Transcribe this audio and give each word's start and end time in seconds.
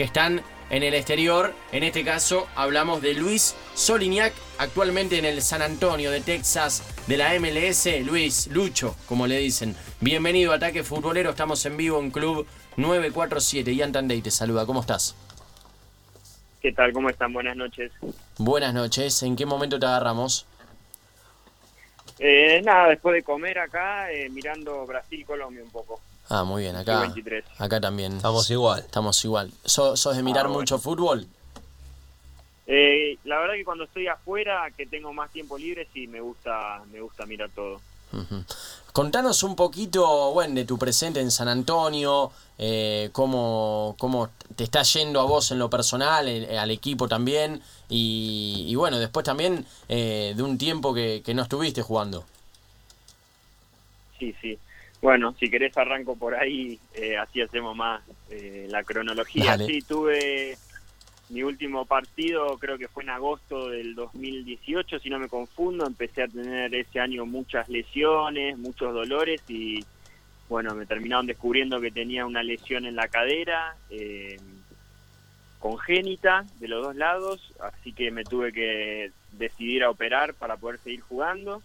que 0.00 0.04
están 0.04 0.40
en 0.70 0.82
el 0.82 0.94
exterior. 0.94 1.52
En 1.72 1.82
este 1.82 2.02
caso 2.06 2.48
hablamos 2.56 3.02
de 3.02 3.12
Luis 3.12 3.54
Soliniak, 3.74 4.32
actualmente 4.56 5.18
en 5.18 5.26
el 5.26 5.42
San 5.42 5.60
Antonio 5.60 6.10
de 6.10 6.22
Texas 6.22 6.82
de 7.06 7.18
la 7.18 7.38
MLS. 7.38 7.86
Luis, 8.06 8.46
Lucho, 8.46 8.96
como 9.04 9.26
le 9.26 9.36
dicen. 9.36 9.76
Bienvenido 10.00 10.52
a 10.52 10.54
Ataque 10.54 10.84
Futbolero, 10.84 11.28
estamos 11.28 11.66
en 11.66 11.76
vivo 11.76 12.00
en 12.00 12.10
Club 12.10 12.46
947. 12.78 13.74
Ian 13.74 13.92
Tandey 13.92 14.22
te 14.22 14.30
saluda, 14.30 14.64
¿cómo 14.64 14.80
estás? 14.80 15.14
¿Qué 16.62 16.72
tal? 16.72 16.94
¿Cómo 16.94 17.10
están? 17.10 17.34
Buenas 17.34 17.58
noches. 17.58 17.92
Buenas 18.38 18.72
noches, 18.72 19.22
¿en 19.22 19.36
qué 19.36 19.44
momento 19.44 19.78
te 19.78 19.84
agarramos? 19.84 20.46
Eh, 22.18 22.62
nada, 22.64 22.88
después 22.88 23.16
de 23.16 23.22
comer 23.22 23.58
acá, 23.58 24.10
eh, 24.10 24.30
mirando 24.30 24.86
Brasil-Colombia 24.86 25.62
un 25.62 25.70
poco. 25.70 26.00
Ah, 26.30 26.44
muy 26.44 26.62
bien, 26.62 26.76
acá, 26.76 27.00
23. 27.00 27.44
acá 27.58 27.80
también. 27.80 28.16
Estamos 28.16 28.48
igual. 28.50 28.80
Estamos 28.80 29.24
igual. 29.24 29.50
¿Sos, 29.64 29.98
sos 29.98 30.16
de 30.16 30.22
mirar 30.22 30.44
Ah, 30.44 30.48
bueno. 30.48 30.60
mucho 30.60 30.78
fútbol? 30.78 31.26
Eh, 32.66 33.18
la 33.24 33.40
verdad 33.40 33.54
que 33.54 33.64
cuando 33.64 33.82
estoy 33.84 34.06
afuera, 34.06 34.70
que 34.76 34.86
tengo 34.86 35.12
más 35.12 35.30
tiempo 35.32 35.58
libre, 35.58 35.88
sí, 35.92 36.06
me 36.06 36.20
gusta, 36.20 36.82
me 36.92 37.00
gusta 37.00 37.26
mirar 37.26 37.50
todo. 37.50 37.80
Ujú. 38.12 38.44
Contanos 38.92 39.42
un 39.42 39.56
poquito, 39.56 40.32
bueno, 40.32 40.54
de 40.54 40.64
tu 40.64 40.78
presente 40.78 41.20
en 41.20 41.32
San 41.32 41.48
Antonio, 41.48 42.30
eh, 42.58 43.10
cómo, 43.12 43.96
cómo 43.98 44.30
te 44.54 44.62
está 44.64 44.82
yendo 44.82 45.20
a 45.20 45.24
vos 45.24 45.50
en 45.50 45.58
lo 45.58 45.68
personal, 45.68 46.28
eh, 46.28 46.58
al 46.58 46.70
equipo 46.70 47.08
también, 47.08 47.60
y, 47.88 48.66
y 48.68 48.74
bueno, 48.76 48.98
después 49.00 49.24
también 49.24 49.64
eh, 49.88 50.34
de 50.36 50.42
un 50.44 50.56
tiempo 50.58 50.94
que, 50.94 51.22
que 51.24 51.34
no 51.34 51.42
estuviste 51.42 51.82
jugando. 51.82 52.24
Sí, 54.18 54.34
sí. 54.40 54.58
Bueno, 55.00 55.34
si 55.38 55.48
querés 55.48 55.76
arranco 55.76 56.16
por 56.16 56.34
ahí, 56.34 56.78
eh, 56.94 57.16
así 57.16 57.40
hacemos 57.40 57.74
más 57.76 58.02
eh, 58.30 58.66
la 58.70 58.82
cronología. 58.84 59.52
Dale. 59.52 59.66
Sí, 59.66 59.80
tuve 59.80 60.58
mi 61.30 61.42
último 61.42 61.86
partido, 61.86 62.58
creo 62.58 62.76
que 62.76 62.88
fue 62.88 63.04
en 63.04 63.10
agosto 63.10 63.70
del 63.70 63.94
2018, 63.94 64.98
si 64.98 65.08
no 65.08 65.18
me 65.18 65.28
confundo. 65.28 65.86
Empecé 65.86 66.24
a 66.24 66.28
tener 66.28 66.74
ese 66.74 67.00
año 67.00 67.24
muchas 67.24 67.68
lesiones, 67.68 68.58
muchos 68.58 68.92
dolores 68.92 69.42
y 69.48 69.84
bueno, 70.48 70.74
me 70.74 70.84
terminaron 70.84 71.26
descubriendo 71.26 71.80
que 71.80 71.92
tenía 71.92 72.26
una 72.26 72.42
lesión 72.42 72.84
en 72.84 72.96
la 72.96 73.08
cadera. 73.08 73.76
eh, 73.88 74.36
congénita 75.60 76.46
de 76.58 76.68
los 76.68 76.84
dos 76.84 76.96
lados, 76.96 77.52
así 77.60 77.92
que 77.92 78.10
me 78.10 78.24
tuve 78.24 78.52
que 78.52 79.12
decidir 79.32 79.84
a 79.84 79.90
operar 79.90 80.34
para 80.34 80.56
poder 80.56 80.80
seguir 80.80 81.00
jugando. 81.00 81.62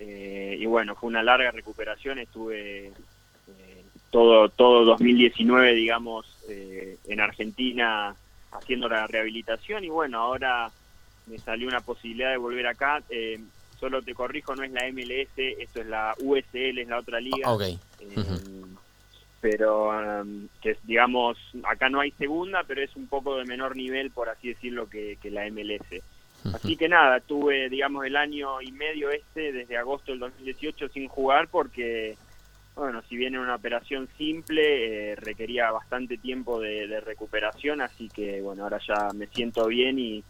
Eh, 0.00 0.56
y 0.58 0.66
bueno, 0.66 0.96
fue 0.96 1.08
una 1.08 1.22
larga 1.22 1.50
recuperación, 1.50 2.18
estuve 2.18 2.86
eh, 2.86 3.84
todo, 4.10 4.48
todo 4.48 4.84
2019, 4.84 5.74
digamos, 5.74 6.26
eh, 6.48 6.98
en 7.06 7.20
Argentina 7.20 8.16
haciendo 8.52 8.88
la 8.88 9.06
rehabilitación 9.06 9.84
y 9.84 9.90
bueno, 9.90 10.18
ahora 10.18 10.70
me 11.26 11.38
salió 11.38 11.68
una 11.68 11.80
posibilidad 11.80 12.30
de 12.30 12.38
volver 12.38 12.66
acá. 12.66 13.02
Eh, 13.10 13.38
solo 13.78 14.02
te 14.02 14.14
corrijo, 14.14 14.54
no 14.56 14.64
es 14.64 14.72
la 14.72 14.90
MLS, 14.90 15.30
esto 15.36 15.80
es 15.80 15.86
la 15.86 16.14
USL, 16.18 16.78
es 16.78 16.88
la 16.88 16.98
otra 16.98 17.20
liga. 17.20 17.48
Eh, 18.00 18.14
pero 19.40 19.88
um, 19.88 20.48
que 20.60 20.72
es, 20.72 20.78
digamos 20.84 21.38
acá 21.64 21.88
no 21.88 22.00
hay 22.00 22.10
segunda 22.12 22.62
pero 22.64 22.82
es 22.82 22.94
un 22.94 23.06
poco 23.06 23.38
de 23.38 23.46
menor 23.46 23.74
nivel 23.74 24.10
por 24.10 24.28
así 24.28 24.48
decirlo 24.48 24.86
que, 24.86 25.16
que 25.20 25.30
la 25.30 25.50
MLS 25.50 26.02
así 26.54 26.76
que 26.76 26.88
nada 26.88 27.20
tuve 27.20 27.68
digamos 27.68 28.04
el 28.06 28.16
año 28.16 28.60
y 28.60 28.72
medio 28.72 29.10
este 29.10 29.52
desde 29.52 29.76
agosto 29.76 30.12
del 30.12 30.20
2018 30.20 30.88
sin 30.88 31.08
jugar 31.08 31.48
porque 31.48 32.16
bueno 32.74 33.02
si 33.08 33.16
bien 33.16 33.34
era 33.34 33.42
una 33.42 33.56
operación 33.56 34.08
simple 34.16 35.12
eh, 35.12 35.16
requería 35.16 35.70
bastante 35.70 36.18
tiempo 36.18 36.60
de, 36.60 37.00
recuperación 37.00 37.80
así 37.80 38.08
que 38.08 38.40
bueno 38.40 38.64
ahora 38.64 38.78
ya 38.86 39.08
me 39.14 39.26
siento 39.26 39.66
bien 39.66 39.98
y, 39.98 40.24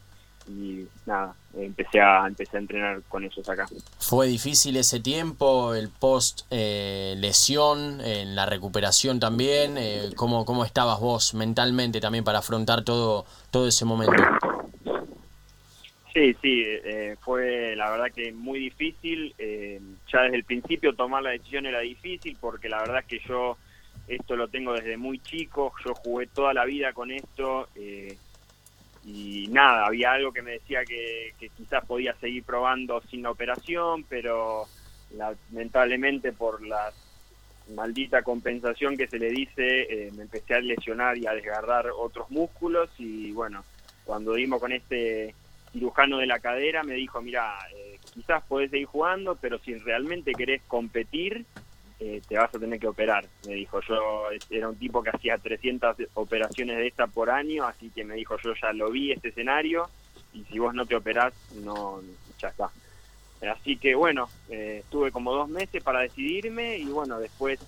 nada 1.06 1.32
empecé 1.54 2.00
a 2.00 2.26
empecé 2.26 2.56
a 2.56 2.60
entrenar 2.60 3.02
con 3.08 3.22
ellos 3.22 3.48
acá 3.48 3.68
¿Fue 3.98 4.26
difícil 4.26 4.76
ese 4.78 4.98
tiempo, 4.98 5.74
el 5.74 5.90
post 5.90 6.40
eh, 6.50 7.14
en 7.14 8.34
la 8.34 8.46
recuperación 8.46 9.20
también? 9.20 9.76
Eh, 9.78 10.10
¿cómo, 10.16 10.44
¿Cómo 10.44 10.64
estabas 10.64 10.98
vos 10.98 11.34
mentalmente 11.34 12.00
también 12.00 12.24
para 12.24 12.40
afrontar 12.40 12.82
todo, 12.82 13.26
todo 13.52 13.68
ese 13.68 13.84
momento? 13.84 14.20
Sí, 16.12 16.34
sí, 16.42 16.64
eh, 16.66 17.16
fue 17.20 17.76
la 17.76 17.90
verdad 17.90 18.12
que 18.12 18.32
muy 18.32 18.58
difícil. 18.58 19.34
eh, 19.38 19.80
ya 20.12 20.22
desde 20.22 20.36
el 20.38 20.44
principio 20.44 20.94
tomar 20.94 21.22
la 21.22 21.30
decisión 21.30 21.66
era 21.66 21.80
difícil 21.80 22.36
porque 22.40 22.68
la 22.68 22.80
verdad 22.80 23.00
es 23.00 23.06
que 23.06 23.20
yo 23.28 23.56
esto 24.08 24.34
lo 24.34 24.48
tengo 24.48 24.72
desde 24.72 24.96
muy 24.96 25.20
chico, 25.20 25.72
yo 25.84 25.94
jugué 25.94 26.26
toda 26.26 26.52
la 26.52 26.64
vida 26.64 26.92
con 26.92 27.12
esto 27.12 27.68
eh, 27.76 28.16
y 29.04 29.46
nada, 29.50 29.86
había 29.86 30.12
algo 30.12 30.32
que 30.32 30.42
me 30.42 30.52
decía 30.52 30.84
que, 30.84 31.32
que 31.38 31.48
quizás 31.50 31.84
podía 31.86 32.14
seguir 32.14 32.42
probando 32.44 33.00
sin 33.02 33.22
la 33.22 33.30
operación, 33.30 34.04
pero 34.08 34.66
lamentablemente 35.16 36.32
por 36.32 36.60
la 36.66 36.92
maldita 37.74 38.22
compensación 38.22 38.96
que 38.96 39.06
se 39.06 39.18
le 39.18 39.30
dice, 39.30 39.82
eh, 39.82 40.10
me 40.12 40.22
empecé 40.24 40.54
a 40.54 40.60
lesionar 40.60 41.16
y 41.16 41.26
a 41.26 41.32
desgarrar 41.34 41.88
otros 41.96 42.28
músculos 42.30 42.90
y 42.98 43.30
bueno, 43.30 43.64
cuando 44.04 44.34
dimos 44.34 44.60
con 44.60 44.72
este 44.72 45.34
cirujano 45.72 46.18
de 46.18 46.26
la 46.26 46.40
cadera 46.40 46.82
me 46.82 46.94
dijo, 46.94 47.20
mira, 47.20 47.58
eh, 47.74 47.98
quizás 48.12 48.42
podés 48.44 48.70
seguir 48.70 48.86
jugando, 48.86 49.36
pero 49.36 49.58
si 49.58 49.74
realmente 49.74 50.32
querés 50.32 50.62
competir, 50.66 51.44
eh, 52.00 52.22
te 52.26 52.36
vas 52.36 52.54
a 52.54 52.58
tener 52.58 52.80
que 52.80 52.88
operar. 52.88 53.26
Me 53.46 53.54
dijo, 53.54 53.80
yo 53.82 54.24
era 54.50 54.68
un 54.68 54.76
tipo 54.76 55.02
que 55.02 55.10
hacía 55.10 55.38
300 55.38 55.96
operaciones 56.14 56.78
de 56.78 56.86
esta 56.86 57.06
por 57.06 57.30
año, 57.30 57.64
así 57.64 57.90
que 57.90 58.04
me 58.04 58.14
dijo, 58.14 58.36
yo 58.42 58.54
ya 58.60 58.72
lo 58.72 58.90
vi 58.90 59.12
este 59.12 59.28
escenario, 59.28 59.88
y 60.32 60.44
si 60.44 60.58
vos 60.58 60.74
no 60.74 60.86
te 60.86 60.96
operás, 60.96 61.34
no, 61.62 62.00
ya 62.38 62.48
está. 62.48 62.70
Así 63.48 63.76
que 63.76 63.94
bueno, 63.94 64.28
eh, 64.50 64.80
estuve 64.84 65.10
como 65.10 65.32
dos 65.32 65.48
meses 65.48 65.82
para 65.82 66.00
decidirme 66.00 66.76
y 66.76 66.84
bueno, 66.86 67.18
después 67.18 67.58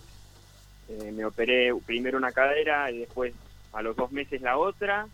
eh, 0.88 1.12
me 1.12 1.24
operé 1.24 1.72
primero 1.86 2.18
una 2.18 2.32
cadera 2.32 2.90
y 2.90 2.98
después 2.98 3.32
a 3.72 3.80
los 3.80 3.96
dos 3.96 4.12
meses 4.12 4.42
la 4.42 4.58
otra 4.58 5.08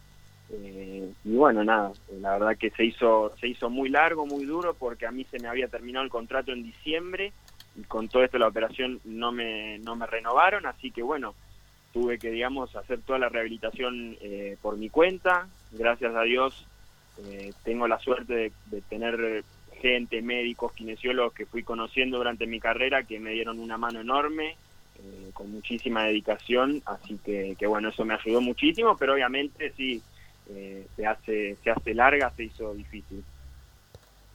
eh, 0.51 1.13
y 1.25 1.35
bueno, 1.35 1.63
nada, 1.63 1.93
la 2.21 2.33
verdad 2.39 2.57
que 2.57 2.71
se 2.71 2.85
hizo, 2.85 3.33
se 3.39 3.49
hizo 3.49 3.69
muy 3.69 3.91
largo, 3.91 4.27
muy 4.27 4.45
duro, 4.45 4.75
porque 4.75 5.07
a 5.07 5.11
mí 5.11 5.25
se 5.25 5.39
me 5.39 5.49
había 5.49 5.69
terminado 5.69 6.05
el 6.05 6.11
contrato 6.11 6.53
en 6.53 6.63
diciembre 6.63 7.33
y 7.77 7.83
con 7.83 8.09
todo 8.09 8.25
esto 8.25 8.39
la 8.39 8.49
operación 8.49 9.01
no 9.05 9.31
me, 9.31 9.79
no 9.79 9.95
me 9.95 10.07
renovaron, 10.07 10.67
así 10.67 10.91
que 10.91 11.03
bueno, 11.03 11.35
tuve 11.93 12.19
que, 12.19 12.31
digamos, 12.31 12.75
hacer 12.77 13.01
toda 13.03 13.19
la 13.19 13.29
rehabilitación 13.29 14.17
eh, 14.21 14.57
por 14.63 14.77
mi 14.77 14.89
cuenta. 14.89 15.49
Gracias 15.73 16.15
a 16.15 16.23
Dios 16.23 16.67
eh, 17.27 17.53
tengo 17.65 17.87
la 17.87 17.99
suerte 17.99 18.53
de, 18.67 18.81
tener 18.83 19.45
gente, 19.81 20.23
médicos, 20.23 20.73
kinesiólogos 20.73 21.35
que 21.35 21.47
fui 21.47 21.63
conociendo 21.63 22.17
durante 22.17 22.47
mi 22.47 22.59
carrera 22.59 23.05
que 23.05 23.21
me 23.21 23.33
dieron 23.33 23.61
una 23.61 23.77
mano 23.77 24.01
enorme, 24.01 24.57
eh, 24.99 25.31
con 25.33 25.53
muchísima 25.53 26.05
dedicación, 26.05 26.83
así 26.87 27.19
que 27.23 27.67
bueno, 27.67 27.91
eso 27.91 28.05
me 28.05 28.15
ayudó 28.15 28.41
muchísimo, 28.41 28.97
pero 28.97 29.15
obviamente 29.15 29.73
sí, 29.77 30.03
eh, 30.51 30.87
se 30.97 31.07
hace 31.07 31.57
se 31.63 31.71
hace 31.71 31.95
larga, 31.95 32.33
se 32.37 32.45
hizo 32.45 32.75
difícil. 32.75 33.25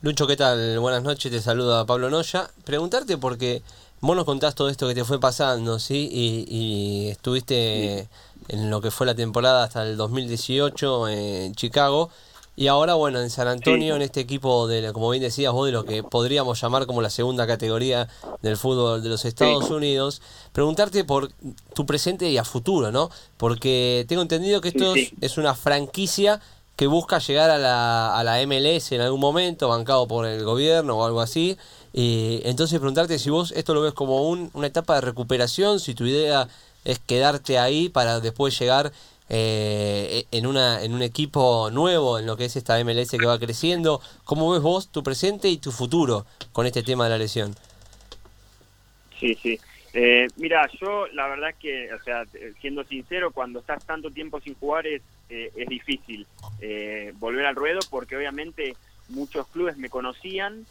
Lucho, 0.02 0.28
¿qué 0.28 0.36
tal? 0.36 0.80
Buenas 0.80 1.04
noches, 1.04 1.32
te 1.32 1.40
saluda 1.40 1.86
Pablo 1.86 2.10
Noya. 2.10 2.50
Preguntarte 2.66 3.18
porque 3.18 3.62
vos 4.02 4.16
nos 4.16 4.26
contás 4.26 4.54
todo 4.54 4.70
esto 4.70 4.88
que 4.88 4.96
te 4.96 5.06
fue 5.06 5.20
pasando, 5.20 5.80
¿sí? 5.80 6.10
Y, 6.12 6.46
y 6.50 7.10
estuviste 7.10 8.10
en 8.50 8.70
lo 8.70 8.82
que 8.82 8.92
fue 8.92 9.06
la 9.06 9.16
temporada 9.16 9.64
hasta 9.64 9.84
el 9.84 9.96
2018 9.96 11.08
en 11.08 11.56
Chicago. 11.56 12.10
Y 12.56 12.68
ahora, 12.68 12.94
bueno, 12.94 13.20
en 13.20 13.32
San 13.32 13.48
Antonio, 13.48 13.94
Sí. 13.94 13.98
en 13.98 14.02
este 14.04 14.20
equipo 14.20 14.68
de, 14.68 14.94
como 14.94 15.10
bien 15.10 15.24
decías 15.24 15.52
vos, 15.54 15.66
de 15.66 15.72
lo 15.72 15.86
que 15.86 16.04
podríamos 16.04 16.62
llamar 16.62 16.86
como 16.86 17.02
la 17.02 17.10
segunda 17.10 17.48
categoría 17.48 18.08
del 18.44 18.58
fútbol 18.58 19.02
de 19.02 19.10
los 19.10 19.26
Estados 19.26 19.72
Unidos, 19.72 20.22
preguntarte 20.52 21.04
por 21.04 21.32
tu 21.74 21.86
presente 21.88 22.30
y 22.30 22.38
a 22.38 22.44
futuro, 22.44 22.92
¿no? 22.92 23.10
Porque 23.38 24.06
tengo 24.08 24.22
entendido 24.22 24.62
que 24.62 24.68
esto 24.68 24.94
sí. 24.94 25.12
es 25.20 25.38
una 25.40 25.56
franquicia 25.56 26.42
que 26.76 26.86
busca 26.88 27.18
llegar 27.20 27.50
a 27.50 27.58
la, 27.58 28.16
a 28.18 28.24
la 28.24 28.40
MLS 28.46 28.92
en 28.96 29.02
algún 29.02 29.20
momento, 29.20 29.68
bancado 29.70 30.08
por 30.08 30.26
el 30.28 30.44
gobierno 30.44 30.98
o 31.00 31.06
algo 31.06 31.22
así. 31.22 31.58
Y 31.92 32.42
entonces 32.46 32.80
preguntarte 32.80 33.18
si 33.20 33.30
vos 33.32 33.52
esto 33.56 33.74
lo 33.74 33.82
ves 33.82 33.94
como 33.94 34.28
un- 34.28 34.50
una 34.54 34.68
etapa 34.68 34.96
de 34.96 35.02
recuperación, 35.02 35.80
si 35.80 35.94
tu 35.96 36.06
idea 36.06 36.48
es 36.86 37.00
quedarte 37.00 37.58
ahí 37.60 37.90
para 37.90 38.20
después 38.20 38.58
llegar 38.60 38.92
eh, 39.30 40.26
en, 40.32 40.46
una, 40.46 40.84
en 40.84 40.94
un 40.94 41.02
equipo 41.02 41.70
nuevo, 41.72 42.20
en 42.20 42.26
lo 42.26 42.38
que 42.38 42.46
es 42.46 42.56
esta 42.56 42.84
MLS 42.84 43.12
que 43.12 43.26
va 43.26 43.40
creciendo. 43.40 44.02
¿Cómo 44.26 44.52
ves 44.52 44.62
vos 44.62 44.90
tu 44.90 45.04
presente 45.04 45.50
y 45.50 45.58
tu 45.58 45.72
futuro 45.72 46.26
con 46.52 46.66
este 46.66 46.84
tema 46.84 47.06
de 47.06 47.10
la 47.12 47.18
lesión? 47.18 47.56
Sí, 49.20 49.36
sí. 49.42 49.60
Eh, 49.94 50.28
mira, 50.38 50.68
yo 50.82 51.06
la 51.14 51.28
verdad 51.28 51.52
es 51.52 51.56
que, 51.58 51.94
o 51.94 52.02
sea, 52.04 52.26
siendo 52.60 52.84
sincero, 52.84 53.32
cuando 53.32 53.60
estás 53.60 53.86
tanto 53.86 54.10
tiempo 54.10 54.42
sin 54.42 54.56
jugar 54.56 54.88
es, 54.88 55.04
eh, 55.30 55.52
es 55.56 55.68
difícil 55.68 56.26
eh, 56.62 57.14
volver 57.20 57.46
al 57.46 57.56
ruedo 57.56 57.80
porque 57.90 58.18
obviamente 58.18 58.76
muchos 59.10 59.48
clubes 59.48 59.78
me 59.78 59.90
conocían, 59.90 60.66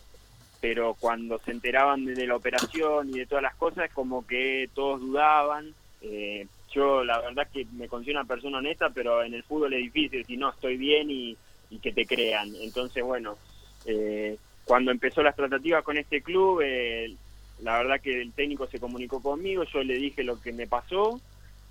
pero 0.60 0.94
cuando 0.94 1.38
se 1.38 1.52
enteraban 1.52 2.04
de 2.04 2.26
la 2.26 2.36
operación 2.36 3.10
y 3.10 3.18
de 3.18 3.26
todas 3.26 3.42
las 3.42 3.54
cosas, 3.54 3.90
como 3.92 4.26
que 4.26 4.68
todos 4.74 5.00
dudaban. 5.00 5.74
Eh, 6.02 6.46
yo 6.74 7.04
la 7.04 7.20
verdad 7.20 7.48
que 7.52 7.66
me 7.72 7.88
considero 7.88 8.20
una 8.20 8.28
persona 8.28 8.58
honesta, 8.58 8.90
pero 8.90 9.22
en 9.22 9.34
el 9.34 9.42
fútbol 9.42 9.74
es 9.74 9.80
difícil, 9.80 10.24
si 10.24 10.36
no 10.36 10.50
estoy 10.50 10.76
bien 10.76 11.10
y, 11.10 11.36
que 11.82 11.92
te 11.92 12.04
crean. 12.04 12.54
Entonces, 12.60 13.02
bueno, 13.02 13.38
eh, 13.86 14.36
cuando 14.64 14.90
empezó 14.90 15.22
las 15.22 15.34
tratativas 15.34 15.82
con 15.82 15.96
este 15.96 16.20
club, 16.20 16.60
eh, 16.62 17.16
la 17.62 17.78
verdad 17.78 18.00
que 18.00 18.20
el 18.20 18.32
técnico 18.32 18.66
se 18.66 18.78
comunicó 18.78 19.22
conmigo, 19.22 19.64
yo 19.64 19.82
le 19.82 19.94
dije 19.94 20.22
lo 20.22 20.38
que 20.38 20.52
me 20.52 20.66
pasó 20.66 21.18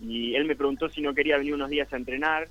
y 0.01 0.33
él 0.35 0.45
me 0.45 0.55
preguntó 0.55 0.89
si 0.89 1.01
no 1.01 1.13
quería 1.13 1.37
venir 1.37 1.53
unos 1.53 1.69
días 1.69 1.91
a 1.93 1.97
entrenar. 1.97 2.47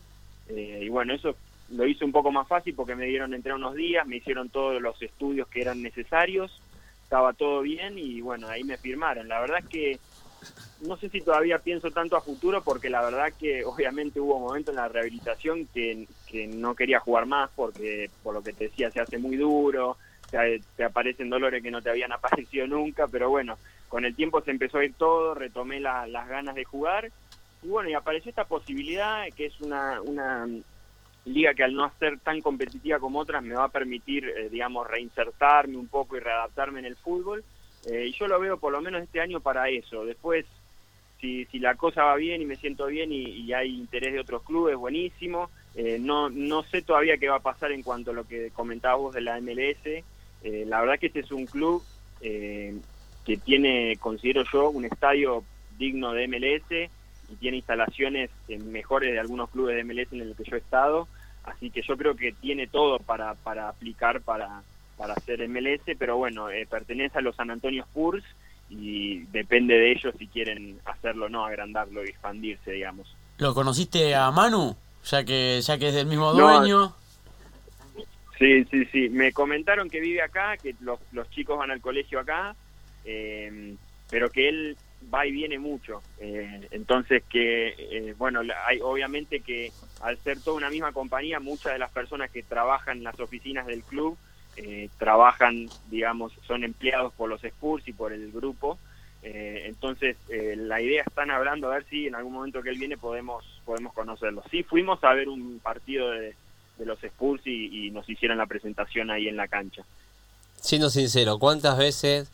Eh, 0.48 0.80
y 0.82 0.88
bueno, 0.88 1.14
eso 1.14 1.34
lo 1.70 1.86
hice 1.86 2.04
un 2.04 2.12
poco 2.12 2.30
más 2.30 2.46
fácil 2.46 2.74
porque 2.74 2.94
me 2.94 3.06
dieron 3.06 3.34
entrenar 3.34 3.58
unos 3.58 3.74
días, 3.74 4.06
me 4.06 4.16
hicieron 4.16 4.48
todos 4.48 4.80
los 4.80 5.00
estudios 5.02 5.48
que 5.48 5.60
eran 5.60 5.82
necesarios, 5.82 6.60
estaba 7.02 7.32
todo 7.32 7.62
bien 7.62 7.98
y 7.98 8.20
bueno, 8.20 8.48
ahí 8.48 8.64
me 8.64 8.76
firmaron. 8.76 9.28
La 9.28 9.40
verdad 9.40 9.58
es 9.58 9.66
que 9.66 9.98
no 10.80 10.96
sé 10.96 11.08
si 11.10 11.20
todavía 11.20 11.58
pienso 11.58 11.90
tanto 11.90 12.16
a 12.16 12.22
futuro 12.22 12.62
porque 12.62 12.88
la 12.88 13.02
verdad 13.02 13.32
que 13.38 13.64
obviamente 13.64 14.20
hubo 14.20 14.38
momentos 14.38 14.72
en 14.72 14.76
la 14.76 14.88
rehabilitación 14.88 15.66
que, 15.66 16.06
que 16.26 16.46
no 16.46 16.74
quería 16.74 17.00
jugar 17.00 17.26
más 17.26 17.50
porque 17.54 18.10
por 18.22 18.34
lo 18.34 18.42
que 18.42 18.52
te 18.52 18.64
decía 18.64 18.90
se 18.90 19.00
hace 19.00 19.18
muy 19.18 19.36
duro, 19.36 19.96
te, 20.30 20.62
te, 20.76 20.84
aparecen 20.84 21.28
dolores 21.28 21.62
que 21.62 21.70
no 21.70 21.82
te 21.82 21.90
habían 21.90 22.12
aparecido 22.12 22.66
nunca, 22.66 23.06
pero 23.08 23.28
bueno, 23.28 23.58
con 23.88 24.04
el 24.04 24.14
tiempo 24.14 24.40
se 24.40 24.50
empezó 24.50 24.78
a 24.78 24.84
ir 24.84 24.94
todo, 24.94 25.34
retomé 25.34 25.80
las 25.80 26.28
ganas 26.28 26.54
de 26.54 26.64
jugar 26.64 27.10
y 27.62 27.68
bueno, 27.68 27.90
y 27.90 27.94
apareció 27.94 28.30
esta 28.30 28.44
posibilidad 28.44 29.26
que 29.36 29.46
es 29.46 29.60
una, 29.60 30.00
una 30.00 30.46
liga 31.24 31.54
que 31.54 31.64
al 31.64 31.74
no 31.74 31.90
ser 31.98 32.18
tan 32.20 32.40
competitiva 32.40 32.98
como 32.98 33.18
otras 33.18 33.42
me 33.42 33.54
va 33.54 33.64
a 33.64 33.68
permitir, 33.68 34.24
eh, 34.24 34.48
digamos, 34.48 34.86
reinsertarme 34.86 35.76
un 35.76 35.88
poco 35.88 36.16
y 36.16 36.20
readaptarme 36.20 36.80
en 36.80 36.86
el 36.86 36.96
fútbol. 36.96 37.44
Eh, 37.86 38.06
y 38.08 38.12
yo 38.12 38.26
lo 38.28 38.38
veo 38.38 38.58
por 38.58 38.72
lo 38.72 38.80
menos 38.80 39.02
este 39.02 39.20
año 39.20 39.40
para 39.40 39.68
eso. 39.68 40.04
Después 40.04 40.46
si, 41.20 41.44
si 41.46 41.58
la 41.58 41.74
cosa 41.74 42.04
va 42.04 42.16
bien 42.16 42.40
y 42.40 42.46
me 42.46 42.56
siento 42.56 42.86
bien 42.86 43.12
y, 43.12 43.52
hay 43.52 43.74
interés 43.74 44.12
de 44.12 44.20
otros 44.20 44.42
clubes, 44.42 44.76
buenísimo. 44.76 45.50
Eh, 45.74 45.98
no, 46.00 46.30
no 46.30 46.62
sé 46.64 46.82
todavía 46.82 47.18
qué 47.18 47.28
va 47.28 47.36
a 47.36 47.40
pasar 47.40 47.72
en 47.72 47.82
cuanto 47.82 48.10
a 48.10 48.14
lo 48.14 48.26
que 48.26 48.50
comentabas 48.50 48.98
vos 48.98 49.14
de 49.14 49.20
la 49.20 49.40
MLS. 49.40 50.02
Eh, 50.42 50.64
la 50.66 50.80
verdad 50.80 50.98
que 50.98 51.06
este 51.06 51.20
es 51.20 51.30
un 51.30 51.46
club 51.46 51.82
eh, 52.22 52.74
que 53.24 53.36
tiene, 53.36 53.96
considero 54.00 54.44
yo, 54.50 54.70
un 54.70 54.84
estadio 54.84 55.44
digno 55.78 56.12
de 56.12 56.26
MLS 56.26 56.90
y 57.30 57.36
tiene 57.36 57.58
instalaciones 57.58 58.30
mejores 58.48 59.12
de 59.12 59.20
algunos 59.20 59.50
clubes 59.50 59.76
de 59.76 59.84
MLS 59.84 60.12
en 60.12 60.22
el 60.22 60.34
que 60.34 60.44
yo 60.44 60.56
he 60.56 60.60
estado. 60.60 61.06
Así 61.44 61.70
que 61.70 61.82
yo 61.82 61.96
creo 61.96 62.16
que 62.16 62.32
tiene 62.32 62.66
todo 62.66 62.98
para, 62.98 63.34
para 63.34 63.68
aplicar 63.68 64.20
para, 64.20 64.62
para 65.00 65.14
hacer 65.14 65.48
MLS, 65.48 65.80
pero 65.98 66.18
bueno, 66.18 66.48
pertenece 66.68 67.16
a 67.16 67.22
los 67.22 67.34
San 67.34 67.50
Antonio 67.50 67.84
Spurs 67.84 68.22
y 68.68 69.20
depende 69.32 69.74
de 69.74 69.92
ellos 69.92 70.14
si 70.18 70.26
quieren 70.26 70.78
hacerlo 70.84 71.24
o 71.24 71.28
no, 71.30 71.46
agrandarlo 71.46 72.04
y 72.04 72.10
expandirse, 72.10 72.72
digamos. 72.72 73.16
¿Lo 73.38 73.54
conociste 73.54 74.14
a 74.14 74.30
Manu? 74.30 74.76
Ya 75.04 75.24
que, 75.24 75.58
ya 75.62 75.78
que 75.78 75.88
es 75.88 75.94
del 75.94 76.06
mismo 76.06 76.34
dueño. 76.34 76.94
sí, 78.38 78.62
sí, 78.70 78.84
sí. 78.92 79.08
Me 79.08 79.32
comentaron 79.32 79.88
que 79.88 80.00
vive 80.00 80.20
acá, 80.20 80.58
que 80.58 80.76
los, 80.80 81.00
los 81.12 81.30
chicos 81.30 81.56
van 81.56 81.70
al 81.70 81.80
colegio 81.80 82.20
acá, 82.20 82.54
eh, 83.06 83.74
pero 84.10 84.28
que 84.28 84.50
él 84.50 84.76
va 85.12 85.26
y 85.26 85.32
viene 85.32 85.58
mucho. 85.58 86.02
Eh, 86.18 86.68
entonces 86.72 87.22
que, 87.26 87.68
eh, 87.78 88.14
bueno, 88.18 88.42
hay 88.66 88.80
obviamente 88.82 89.40
que 89.40 89.72
al 90.02 90.18
ser 90.18 90.38
toda 90.42 90.58
una 90.58 90.68
misma 90.68 90.92
compañía, 90.92 91.40
muchas 91.40 91.72
de 91.72 91.78
las 91.78 91.90
personas 91.90 92.30
que 92.30 92.42
trabajan 92.42 92.98
en 92.98 93.04
las 93.04 93.18
oficinas 93.18 93.66
del 93.66 93.82
club 93.82 94.18
eh, 94.56 94.88
trabajan, 94.98 95.68
digamos, 95.90 96.32
son 96.46 96.64
empleados 96.64 97.12
por 97.14 97.28
los 97.28 97.42
Spurs 97.42 97.86
y 97.86 97.92
por 97.92 98.12
el 98.12 98.30
grupo. 98.32 98.78
Eh, 99.22 99.64
entonces, 99.66 100.16
eh, 100.30 100.54
la 100.56 100.80
idea 100.80 101.04
están 101.06 101.30
hablando 101.30 101.70
a 101.70 101.74
ver 101.74 101.86
si 101.90 102.06
en 102.06 102.14
algún 102.14 102.32
momento 102.32 102.62
que 102.62 102.70
él 102.70 102.78
viene 102.78 102.96
podemos 102.96 103.44
podemos 103.64 103.92
conocerlo. 103.92 104.42
Sí, 104.50 104.62
fuimos 104.62 105.02
a 105.04 105.12
ver 105.12 105.28
un 105.28 105.60
partido 105.60 106.10
de, 106.10 106.34
los 106.78 107.02
Spurs 107.04 107.46
y, 107.46 107.90
nos 107.90 108.08
hicieron 108.08 108.38
la 108.38 108.46
presentación 108.46 109.10
ahí 109.10 109.28
en 109.28 109.36
la 109.36 109.48
cancha. 109.48 109.84
Siendo 110.56 110.88
sincero, 110.88 111.38
¿cuántas 111.38 111.76
veces 111.76 112.30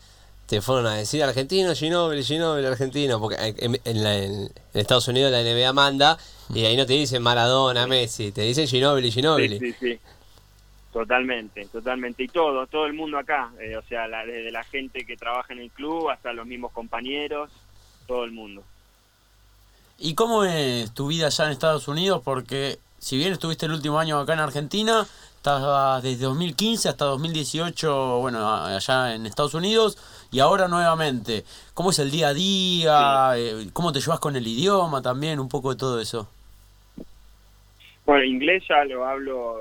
te 0.47 0.61
fueron 0.61 0.87
a 0.87 0.95
decir 0.95 1.21
argentino, 1.21 1.75
Ginóbili, 1.75 2.23
Ginóbili, 2.23 2.65
argentino? 2.65 3.19
Porque 3.19 3.35
en, 3.57 3.77
en, 3.83 4.49
Estados 4.73 5.09
Unidos 5.09 5.33
la 5.33 5.43
NBA 5.43 5.73
manda 5.73 6.17
y 6.53 6.63
ahí 6.63 6.77
no 6.77 6.85
te 6.85 6.93
dicen 6.93 7.21
Maradona, 7.21 7.87
Messi, 7.87 8.31
te 8.31 8.43
dicen 8.43 8.67
Ginóbili, 8.67 9.11
Ginóbili. 9.11 9.59
Sí, 9.59 9.73
sí, 9.73 9.77
sí. 9.81 9.99
Totalmente, 10.91 11.65
totalmente. 11.65 12.23
Y 12.23 12.27
todo, 12.27 12.65
todo 12.67 12.85
el 12.85 12.93
mundo 12.93 13.17
acá, 13.17 13.51
eh, 13.59 13.75
o 13.77 13.83
sea, 13.83 14.07
la, 14.07 14.25
desde 14.25 14.51
la 14.51 14.63
gente 14.63 15.05
que 15.05 15.17
trabaja 15.17 15.53
en 15.53 15.59
el 15.59 15.71
club 15.71 16.09
hasta 16.09 16.33
los 16.33 16.47
mismos 16.47 16.71
compañeros, 16.71 17.51
todo 18.07 18.23
el 18.23 18.31
mundo. 18.31 18.63
¿Y 19.99 20.15
cómo 20.15 20.43
es 20.43 20.93
tu 20.93 21.07
vida 21.07 21.27
allá 21.27 21.45
en 21.45 21.51
Estados 21.51 21.87
Unidos? 21.87 22.21
Porque 22.23 22.79
si 22.99 23.17
bien 23.17 23.33
estuviste 23.33 23.65
el 23.65 23.73
último 23.73 23.99
año 23.99 24.19
acá 24.19 24.33
en 24.33 24.39
Argentina, 24.39 25.05
estabas 25.35 26.03
desde 26.03 26.25
2015 26.25 26.89
hasta 26.89 27.05
2018, 27.05 28.19
bueno, 28.19 28.53
allá 28.53 29.15
en 29.15 29.25
Estados 29.25 29.53
Unidos, 29.53 29.97
y 30.31 30.39
ahora 30.39 30.67
nuevamente. 30.67 31.43
¿Cómo 31.73 31.91
es 31.91 31.99
el 31.99 32.11
día 32.11 32.29
a 32.29 32.33
día? 32.33 33.31
Eh, 33.35 33.69
¿Cómo 33.73 33.91
te 33.91 33.99
llevas 33.99 34.19
con 34.19 34.35
el 34.35 34.47
idioma 34.47 35.01
también? 35.01 35.39
Un 35.39 35.49
poco 35.49 35.71
de 35.71 35.79
todo 35.79 35.99
eso. 35.99 36.29
Bueno, 38.05 38.23
inglés 38.23 38.63
ya 38.69 38.85
lo 38.85 39.05
hablo 39.05 39.57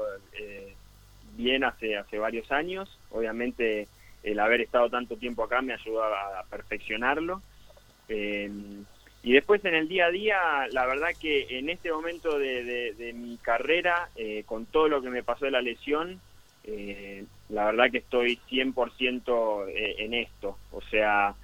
bien 1.36 1.64
hace, 1.64 1.96
hace 1.96 2.18
varios 2.18 2.50
años. 2.50 2.98
Obviamente 3.10 3.88
el 4.22 4.40
haber 4.40 4.60
estado 4.60 4.90
tanto 4.90 5.16
tiempo 5.16 5.44
acá 5.44 5.62
me 5.62 5.72
ayudó 5.72 6.02
a, 6.02 6.44
perfeccionarlo. 6.50 7.42
Eh, 8.08 8.50
y 9.22 9.32
después 9.32 9.64
en 9.64 9.74
el 9.74 9.88
día 9.88 10.06
a 10.06 10.10
día, 10.10 10.38
la 10.70 10.86
verdad 10.86 11.08
que 11.20 11.58
en 11.58 11.68
este 11.68 11.92
momento 11.92 12.38
de, 12.38 13.12
mi 13.14 13.36
carrera, 13.38 14.08
eh, 14.16 14.42
con 14.46 14.66
todo 14.66 14.88
lo 14.88 15.02
que 15.02 15.10
me 15.10 15.22
pasó 15.22 15.44
de 15.44 15.50
la 15.50 15.62
lesión, 15.62 16.20
eh, 16.64 17.24
la 17.48 17.66
verdad 17.66 17.90
que 17.90 17.98
estoy 17.98 18.38
100% 18.48 19.66
en 19.68 20.14
esto. 20.14 20.58
O 20.72 20.80
sea, 20.82 21.34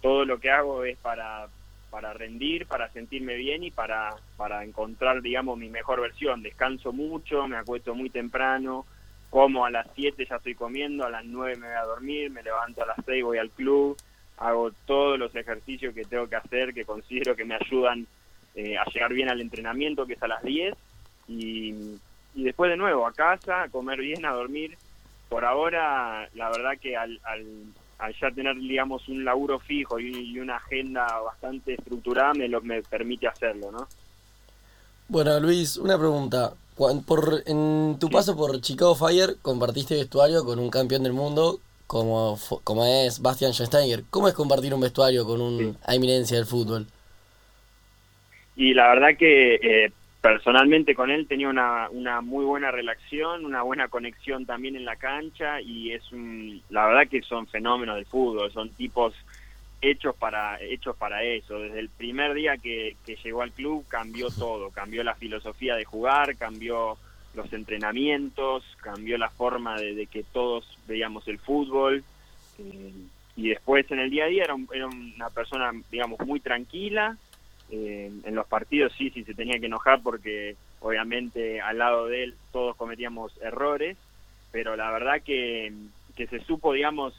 todo 0.00 0.24
lo 0.24 0.38
que 0.38 0.50
hago 0.50 0.84
es 0.84 0.98
para, 0.98 1.48
para 1.90 2.12
rendir, 2.12 2.66
para 2.66 2.90
sentirme 2.90 3.36
bien 3.36 3.62
y 3.62 3.70
para, 3.70 4.16
para 4.36 4.64
encontrar, 4.64 5.22
digamos, 5.22 5.56
mi 5.56 5.68
mejor 5.68 6.00
versión. 6.00 6.42
Descanso 6.42 6.92
mucho, 6.92 7.46
me 7.46 7.56
acuesto 7.56 7.94
muy 7.94 8.10
temprano, 8.10 8.84
como 9.34 9.64
a 9.66 9.70
las 9.72 9.88
7 9.96 10.28
ya 10.30 10.36
estoy 10.36 10.54
comiendo, 10.54 11.04
a 11.04 11.10
las 11.10 11.24
9 11.24 11.56
me 11.56 11.66
voy 11.66 11.76
a 11.76 11.82
dormir, 11.82 12.30
me 12.30 12.40
levanto 12.44 12.84
a 12.84 12.86
las 12.86 12.98
6 13.04 13.24
voy 13.24 13.38
al 13.38 13.50
club, 13.50 13.96
hago 14.36 14.70
todos 14.86 15.18
los 15.18 15.34
ejercicios 15.34 15.92
que 15.92 16.04
tengo 16.04 16.28
que 16.28 16.36
hacer, 16.36 16.72
que 16.72 16.84
considero 16.84 17.34
que 17.34 17.44
me 17.44 17.56
ayudan 17.56 18.06
eh, 18.54 18.78
a 18.78 18.84
llegar 18.84 19.12
bien 19.12 19.28
al 19.28 19.40
entrenamiento, 19.40 20.06
que 20.06 20.12
es 20.12 20.22
a 20.22 20.28
las 20.28 20.40
10, 20.44 20.72
y, 21.26 21.98
y, 22.36 22.44
después 22.44 22.70
de 22.70 22.76
nuevo 22.76 23.08
a 23.08 23.12
casa, 23.12 23.64
a 23.64 23.68
comer 23.70 23.98
bien, 23.98 24.24
a 24.24 24.30
dormir. 24.30 24.78
Por 25.28 25.44
ahora, 25.44 26.28
la 26.34 26.50
verdad 26.50 26.78
que 26.80 26.96
al, 26.96 27.18
al, 27.24 27.44
al 27.98 28.14
ya 28.14 28.30
tener, 28.30 28.54
digamos, 28.54 29.08
un 29.08 29.24
laburo 29.24 29.58
fijo 29.58 29.98
y, 29.98 30.12
y, 30.16 30.38
una 30.38 30.58
agenda 30.58 31.08
bastante 31.18 31.74
estructurada, 31.74 32.34
me, 32.34 32.46
lo, 32.46 32.60
me 32.60 32.82
permite 32.82 33.26
hacerlo, 33.26 33.72
¿no? 33.72 33.88
Bueno, 35.08 35.38
Luis, 35.40 35.76
una 35.76 35.98
pregunta. 35.98 36.52
Por, 36.76 37.42
en 37.46 37.98
tu 38.00 38.10
paso 38.10 38.36
por 38.36 38.60
Chicago 38.60 38.96
Fire 38.96 39.36
compartiste 39.42 39.94
vestuario 39.94 40.44
con 40.44 40.58
un 40.58 40.70
campeón 40.70 41.04
del 41.04 41.12
mundo 41.12 41.60
como, 41.86 42.36
como 42.64 42.84
es 42.84 43.22
Bastian 43.22 43.52
Schweinsteiger. 43.52 44.02
¿Cómo 44.10 44.26
es 44.26 44.34
compartir 44.34 44.74
un 44.74 44.80
vestuario 44.80 45.24
con 45.24 45.40
una 45.40 45.74
eminencia 45.86 46.36
del 46.36 46.46
fútbol? 46.46 46.86
Y 48.56 48.74
la 48.74 48.88
verdad 48.88 49.16
que 49.16 49.54
eh, 49.54 49.92
personalmente 50.20 50.94
con 50.94 51.10
él 51.10 51.26
tenía 51.28 51.48
una, 51.48 51.88
una 51.90 52.20
muy 52.20 52.44
buena 52.44 52.70
relación, 52.70 53.44
una 53.44 53.62
buena 53.62 53.88
conexión 53.88 54.46
también 54.46 54.74
en 54.74 54.84
la 54.84 54.96
cancha 54.96 55.60
y 55.60 55.92
es 55.92 56.10
un, 56.12 56.62
la 56.70 56.86
verdad 56.86 57.08
que 57.08 57.22
son 57.22 57.46
fenómenos 57.46 57.96
del 57.96 58.06
fútbol, 58.06 58.50
son 58.52 58.70
tipos 58.70 59.14
hechos 59.84 60.16
para 60.16 60.60
hechos 60.60 60.96
para 60.96 61.22
eso. 61.22 61.58
Desde 61.58 61.78
el 61.78 61.88
primer 61.88 62.34
día 62.34 62.56
que, 62.56 62.96
llegó 63.22 63.42
al 63.42 63.52
club 63.52 63.84
cambió 63.88 64.30
todo, 64.38 64.70
cambió 64.70 65.04
la 65.04 65.14
filosofía 65.14 65.76
de 65.76 65.84
jugar, 65.84 66.36
cambió 66.36 66.96
los 67.34 67.52
entrenamientos, 67.52 68.64
cambió 68.80 69.18
la 69.18 69.28
forma 69.28 69.76
de, 69.76 70.06
que 70.06 70.22
todos 70.22 70.78
veíamos 70.86 71.26
el 71.28 71.38
fútbol. 71.38 72.04
Eh, 72.58 72.92
y 73.36 73.48
después 73.48 73.90
en 73.90 73.98
el 73.98 74.10
día 74.10 74.24
a 74.24 74.28
día 74.28 74.44
era, 74.44 74.56
era 74.72 74.86
una 74.86 75.30
persona, 75.30 75.72
digamos, 75.90 76.20
muy 76.20 76.40
tranquila. 76.40 77.16
Eh, 77.70 78.10
en 78.24 78.34
los 78.34 78.46
partidos 78.46 78.92
sí, 78.96 79.10
sí 79.10 79.24
se 79.24 79.34
tenía 79.34 79.58
que 79.58 79.66
enojar 79.66 80.02
porque 80.02 80.54
obviamente 80.80 81.60
al 81.60 81.78
lado 81.78 82.06
de 82.06 82.24
él 82.24 82.34
todos 82.52 82.76
cometíamos 82.76 83.32
errores, 83.40 83.96
pero 84.52 84.76
la 84.76 84.90
verdad 84.92 85.22
que, 85.22 85.72
que 86.14 86.26
se 86.26 86.40
supo, 86.44 86.74
digamos, 86.74 87.14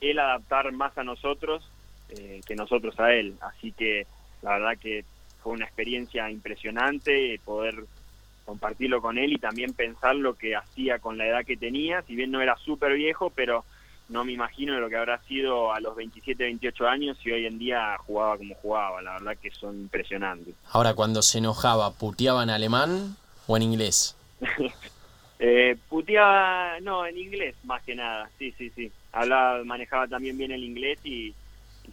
él 0.00 0.18
adaptar 0.20 0.70
más 0.72 0.96
a 0.96 1.04
nosotros 1.04 1.68
eh, 2.10 2.40
que 2.46 2.54
nosotros 2.54 2.98
a 3.00 3.12
él. 3.12 3.34
Así 3.40 3.72
que 3.72 4.06
la 4.42 4.52
verdad 4.58 4.78
que 4.78 5.04
fue 5.42 5.52
una 5.52 5.64
experiencia 5.64 6.30
impresionante 6.30 7.40
poder 7.44 7.84
compartirlo 8.44 9.02
con 9.02 9.18
él 9.18 9.34
y 9.34 9.38
también 9.38 9.74
pensar 9.74 10.16
lo 10.16 10.34
que 10.34 10.56
hacía 10.56 10.98
con 10.98 11.18
la 11.18 11.26
edad 11.26 11.44
que 11.44 11.56
tenía, 11.56 12.02
si 12.02 12.14
bien 12.14 12.30
no 12.30 12.40
era 12.40 12.56
súper 12.56 12.94
viejo, 12.94 13.30
pero 13.30 13.64
no 14.08 14.24
me 14.24 14.32
imagino 14.32 14.78
lo 14.80 14.88
que 14.88 14.96
habrá 14.96 15.20
sido 15.24 15.72
a 15.72 15.80
los 15.80 15.94
27, 15.94 16.42
28 16.42 16.88
años 16.88 17.18
y 17.24 17.30
hoy 17.30 17.46
en 17.46 17.58
día 17.58 17.96
jugaba 17.98 18.38
como 18.38 18.54
jugaba. 18.54 19.02
La 19.02 19.12
verdad 19.14 19.36
que 19.40 19.50
son 19.50 19.78
impresionantes. 19.78 20.54
Ahora, 20.70 20.94
cuando 20.94 21.20
se 21.20 21.38
enojaba, 21.38 21.92
¿puteaba 21.92 22.42
en 22.42 22.50
alemán 22.50 23.16
o 23.46 23.56
en 23.56 23.64
inglés? 23.64 24.16
eh, 25.38 25.76
puteaba, 25.88 26.80
no, 26.80 27.04
en 27.06 27.18
inglés 27.18 27.54
más 27.64 27.82
que 27.82 27.94
nada. 27.94 28.30
Sí, 28.38 28.54
sí, 28.56 28.70
sí. 28.74 28.90
Hablaba, 29.12 29.62
manejaba 29.64 30.08
también 30.08 30.38
bien 30.38 30.52
el 30.52 30.64
inglés 30.64 30.98
y, 31.04 31.28
y 31.28 31.34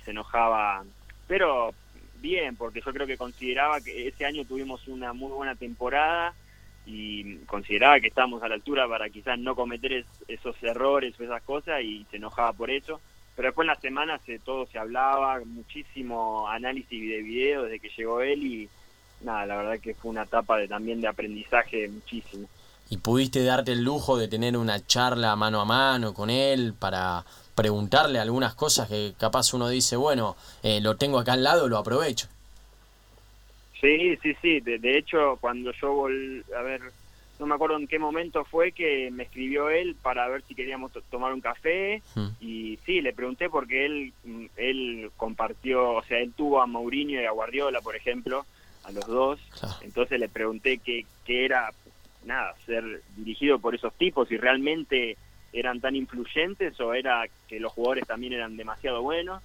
se 0.05 0.11
enojaba. 0.11 0.83
Pero 1.27 1.73
bien, 2.21 2.55
porque 2.55 2.81
yo 2.85 2.93
creo 2.93 3.05
que 3.07 3.17
consideraba 3.17 3.81
que 3.81 4.07
ese 4.07 4.25
año 4.25 4.45
tuvimos 4.45 4.87
una 4.87 5.11
muy 5.13 5.31
buena 5.31 5.55
temporada 5.55 6.33
y 6.85 7.37
consideraba 7.45 7.99
que 7.99 8.07
estábamos 8.07 8.41
a 8.43 8.47
la 8.47 8.55
altura 8.55 8.87
para 8.87 9.09
quizás 9.09 9.37
no 9.39 9.55
cometer 9.55 9.91
es- 9.91 10.05
esos 10.27 10.55
errores 10.63 11.19
o 11.19 11.23
esas 11.23 11.41
cosas 11.41 11.81
y 11.81 12.05
se 12.11 12.17
enojaba 12.17 12.53
por 12.53 12.69
eso. 12.69 13.01
Pero 13.35 13.47
después 13.49 13.65
en 13.65 13.73
la 13.73 13.79
semana 13.81 14.19
se, 14.25 14.39
todo 14.39 14.65
se 14.67 14.77
hablaba, 14.79 15.41
muchísimo 15.45 16.47
análisis 16.47 16.89
de 17.01 17.21
video 17.21 17.63
desde 17.63 17.79
que 17.79 17.89
llegó 17.89 18.21
él 18.21 18.43
y 18.45 18.69
nada, 19.21 19.45
la 19.45 19.57
verdad 19.57 19.79
que 19.79 19.93
fue 19.95 20.11
una 20.11 20.23
etapa 20.23 20.57
de, 20.57 20.67
también 20.67 21.01
de 21.01 21.07
aprendizaje 21.07 21.87
muchísimo. 21.89 22.47
¿Y 22.89 22.97
pudiste 22.97 23.43
darte 23.43 23.71
el 23.71 23.83
lujo 23.83 24.15
de 24.17 24.27
tener 24.27 24.55
una 24.55 24.85
charla 24.85 25.35
mano 25.35 25.59
a 25.59 25.65
mano 25.65 26.13
con 26.13 26.29
él 26.29 26.75
para 26.77 27.25
preguntarle 27.55 28.19
algunas 28.19 28.53
cosas 28.53 28.87
que 28.89 29.13
capaz 29.17 29.53
uno 29.53 29.69
dice, 29.69 29.95
bueno, 29.95 30.35
eh, 30.61 30.81
lo 30.81 30.97
tengo 30.97 31.17
acá 31.19 31.33
al 31.33 31.43
lado, 31.43 31.67
lo 31.67 31.77
aprovecho? 31.77 32.27
Sí, 33.79 34.17
sí, 34.21 34.35
sí. 34.41 34.59
De, 34.61 34.77
de 34.79 34.97
hecho, 34.97 35.37
cuando 35.39 35.71
yo 35.71 35.93
vol 35.93 36.45
a 36.57 36.61
ver, 36.61 36.81
no 37.39 37.45
me 37.45 37.55
acuerdo 37.55 37.77
en 37.77 37.87
qué 37.87 37.99
momento 37.99 38.45
fue 38.45 38.71
que 38.71 39.09
me 39.11 39.23
escribió 39.23 39.69
él 39.69 39.95
para 40.01 40.27
ver 40.27 40.41
si 40.47 40.55
queríamos 40.55 40.91
to- 40.91 41.01
tomar 41.09 41.33
un 41.33 41.41
café 41.41 42.01
Hmm. 42.15 42.29
y 42.39 42.79
sí, 42.85 43.01
le 43.01 43.13
pregunté 43.13 43.49
porque 43.49 43.85
él 43.85 44.13
mm, 44.23 44.45
él 44.57 45.11
compartió, 45.17 45.91
o 45.95 46.03
sea, 46.03 46.19
él 46.19 46.33
tuvo 46.35 46.61
a 46.61 46.67
Mourinho 46.67 47.21
y 47.21 47.25
a 47.25 47.31
Guardiola, 47.31 47.81
por 47.81 47.95
ejemplo, 47.95 48.45
a 48.83 48.91
los 48.91 49.05
dos. 49.05 49.39
Claro. 49.59 49.75
Entonces 49.81 50.19
le 50.19 50.29
pregunté 50.29 50.77
qué 50.79 51.05
qué 51.25 51.45
era 51.45 51.71
nada, 52.23 52.55
ser 52.65 53.01
dirigido 53.15 53.59
por 53.59 53.75
esos 53.75 53.93
tipos 53.95 54.31
y 54.31 54.37
realmente 54.37 55.17
eran 55.55 55.79
tan 55.79 55.95
influyentes 55.95 56.79
o 56.81 56.93
era 56.93 57.25
que 57.47 57.59
los 57.59 57.71
jugadores 57.71 58.05
también 58.05 58.33
eran 58.33 58.57
demasiado 58.57 59.01
buenos. 59.01 59.41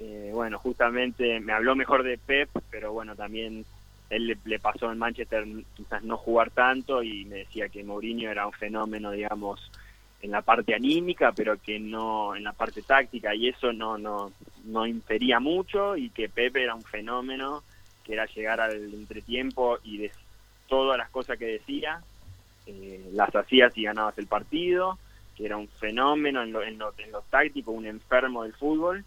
Eh, 0.00 0.30
bueno, 0.32 0.58
justamente 0.58 1.40
me 1.40 1.52
habló 1.52 1.76
mejor 1.76 2.02
de 2.02 2.18
Pep, 2.18 2.48
pero 2.70 2.92
bueno, 2.92 3.14
también 3.14 3.64
él 4.08 4.26
le, 4.26 4.38
le 4.44 4.58
pasó 4.58 4.90
en 4.90 4.98
Manchester 4.98 5.46
quizás 5.74 6.02
no 6.02 6.16
jugar 6.16 6.50
tanto 6.50 7.02
y 7.02 7.24
me 7.26 7.36
decía 7.36 7.68
que 7.68 7.84
Mourinho 7.84 8.30
era 8.30 8.46
un 8.46 8.52
fenómeno, 8.52 9.12
digamos, 9.12 9.70
en 10.22 10.32
la 10.32 10.42
parte 10.42 10.74
anímica, 10.74 11.32
pero 11.32 11.60
que 11.60 11.78
no 11.78 12.34
en 12.34 12.44
la 12.44 12.52
parte 12.52 12.82
táctica 12.82 13.34
y 13.34 13.48
eso 13.48 13.72
no 13.72 13.96
no 13.98 14.32
no 14.64 14.86
infería 14.86 15.40
mucho 15.40 15.96
y 15.96 16.10
que 16.10 16.28
Pepe 16.28 16.64
era 16.64 16.74
un 16.74 16.82
fenómeno, 16.82 17.62
que 18.04 18.14
era 18.14 18.26
llegar 18.26 18.60
al 18.60 18.92
entretiempo 18.92 19.78
y 19.84 19.98
de 19.98 20.10
todas 20.66 20.98
las 20.98 21.08
cosas 21.10 21.38
que 21.38 21.46
decía 21.46 22.02
eh, 22.66 23.10
las 23.12 23.34
hacías 23.34 23.76
y 23.76 23.84
ganabas 23.84 24.18
el 24.18 24.26
partido, 24.26 24.98
que 25.40 25.46
era 25.46 25.56
un 25.56 25.68
fenómeno 25.68 26.42
en 26.42 26.52
lo, 26.52 26.62
en 26.62 26.78
lo, 26.78 26.92
en 26.98 27.10
lo 27.12 27.22
táctico, 27.22 27.70
un 27.70 27.86
enfermo 27.86 28.42
del 28.44 28.52
fútbol 28.52 29.02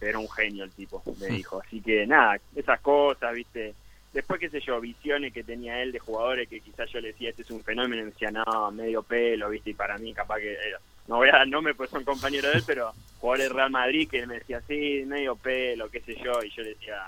pero 0.00 0.20
un 0.20 0.28
genio 0.30 0.64
el 0.64 0.70
tipo, 0.72 1.02
me 1.18 1.28
dijo. 1.28 1.62
Así 1.64 1.80
que 1.80 2.06
nada, 2.06 2.38
esas 2.54 2.78
cosas, 2.80 3.32
viste. 3.34 3.74
Después, 4.12 4.38
qué 4.38 4.50
sé 4.50 4.60
yo, 4.60 4.78
visiones 4.80 5.32
que 5.32 5.42
tenía 5.44 5.80
él 5.82 5.92
de 5.92 5.98
jugadores 5.98 6.46
que 6.48 6.60
quizás 6.60 6.90
yo 6.90 7.00
le 7.00 7.08
decía, 7.08 7.30
este 7.30 7.40
es 7.42 7.50
un 7.50 7.62
fenómeno, 7.62 8.02
y 8.02 8.04
me 8.04 8.10
decía, 8.10 8.30
no, 8.30 8.70
medio 8.70 9.02
pelo, 9.02 9.48
viste, 9.48 9.70
y 9.70 9.74
para 9.74 9.96
mí 9.96 10.12
capaz 10.12 10.40
que, 10.40 10.52
era- 10.52 10.78
no 11.08 11.16
voy 11.16 11.28
a 11.30 11.38
dar 11.38 11.48
nombre 11.48 11.74
pues 11.74 11.88
son 11.90 12.04
compañeros 12.04 12.52
de 12.52 12.58
él, 12.58 12.64
pero 12.66 12.92
jugadores 13.18 13.52
Real 13.52 13.70
Madrid 13.70 14.08
que 14.10 14.18
él 14.20 14.26
me 14.26 14.34
decía, 14.40 14.60
sí, 14.68 15.04
medio 15.06 15.36
pelo, 15.36 15.88
qué 15.88 16.00
sé 16.00 16.16
yo, 16.22 16.32
y 16.42 16.50
yo 16.50 16.62
le 16.62 16.70
decía, 16.70 17.02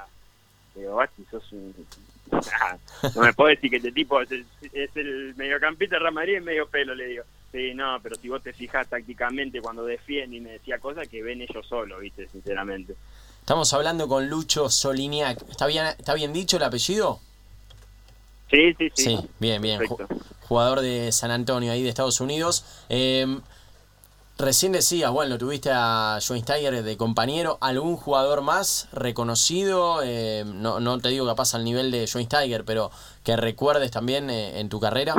digo, 0.75 0.95
Basti, 0.97 1.25
sos 1.31 1.53
un... 1.53 1.75
No 3.15 3.23
me 3.23 3.33
puedo 3.35 3.51
decir 3.51 3.69
que 3.71 3.77
este 3.77 3.93
tipo 3.93 4.21
es 4.23 4.31
el, 4.33 4.47
es 4.73 4.97
el 4.97 5.35
mediocampista 5.37 5.97
de 5.97 6.01
Real 6.01 6.15
Madrid, 6.15 6.37
es 6.37 6.43
medio 6.45 6.67
pelo, 6.67 6.95
le 6.95 7.07
digo. 7.09 7.25
Sí, 7.57 7.73
no, 7.75 7.99
pero 8.03 8.17
si 8.17 8.29
vos 8.29 8.43
te 8.43 8.53
fijas 8.53 8.87
tácticamente 8.87 9.63
cuando 9.63 9.83
defiende 9.83 10.37
y 10.37 10.41
me 10.43 10.51
decía 10.51 10.79
cosas 10.79 11.09
que 11.09 11.23
ven 11.23 11.41
ellos 11.41 11.67
solos, 11.67 11.99
viste, 12.03 12.29
sinceramente. 12.29 12.95
Estamos 13.41 13.73
hablando 13.73 14.07
con 14.09 14.29
Lucho 14.29 14.69
Soliniak. 14.69 15.41
¿Está 15.49 15.67
bien, 15.67 15.87
¿Está 15.87 16.13
bien 16.13 16.35
dicho 16.35 16.59
el 16.59 16.65
apellido? 16.65 17.19
Sí, 18.51 18.75
sí, 18.75 18.91
sí. 18.93 19.05
Sí, 19.05 19.29
bien, 19.39 19.63
bien. 19.63 19.79
Perfecto. 19.79 20.07
Jugador 20.47 20.81
de 20.81 21.11
San 21.13 21.31
Antonio, 21.31 21.73
ahí 21.73 21.83
de 21.83 21.89
Estados 21.89 22.21
Unidos. 22.21 22.85
Eh, 22.91 23.27
recién 24.37 24.73
decías, 24.73 25.11
bueno, 25.11 25.39
tuviste 25.39 25.71
a 25.73 26.19
Schweinsteiger 26.21 26.83
de 26.83 26.97
compañero. 26.99 27.57
¿Algún 27.63 27.97
jugador 27.97 28.43
más 28.43 28.87
reconocido? 28.93 30.03
Eh, 30.05 30.45
no, 30.45 30.79
no 30.79 30.99
te 30.99 31.09
digo 31.09 31.25
capaz 31.25 31.55
al 31.55 31.65
nivel 31.65 31.91
de 31.91 32.07
Schweinsteiger, 32.07 32.67
pero 32.67 32.91
que 33.25 33.35
recuerdes 33.35 33.91
también 33.91 34.29
eh, 34.29 34.61
en 34.61 34.69
tu 34.69 34.79
carrera. 34.79 35.15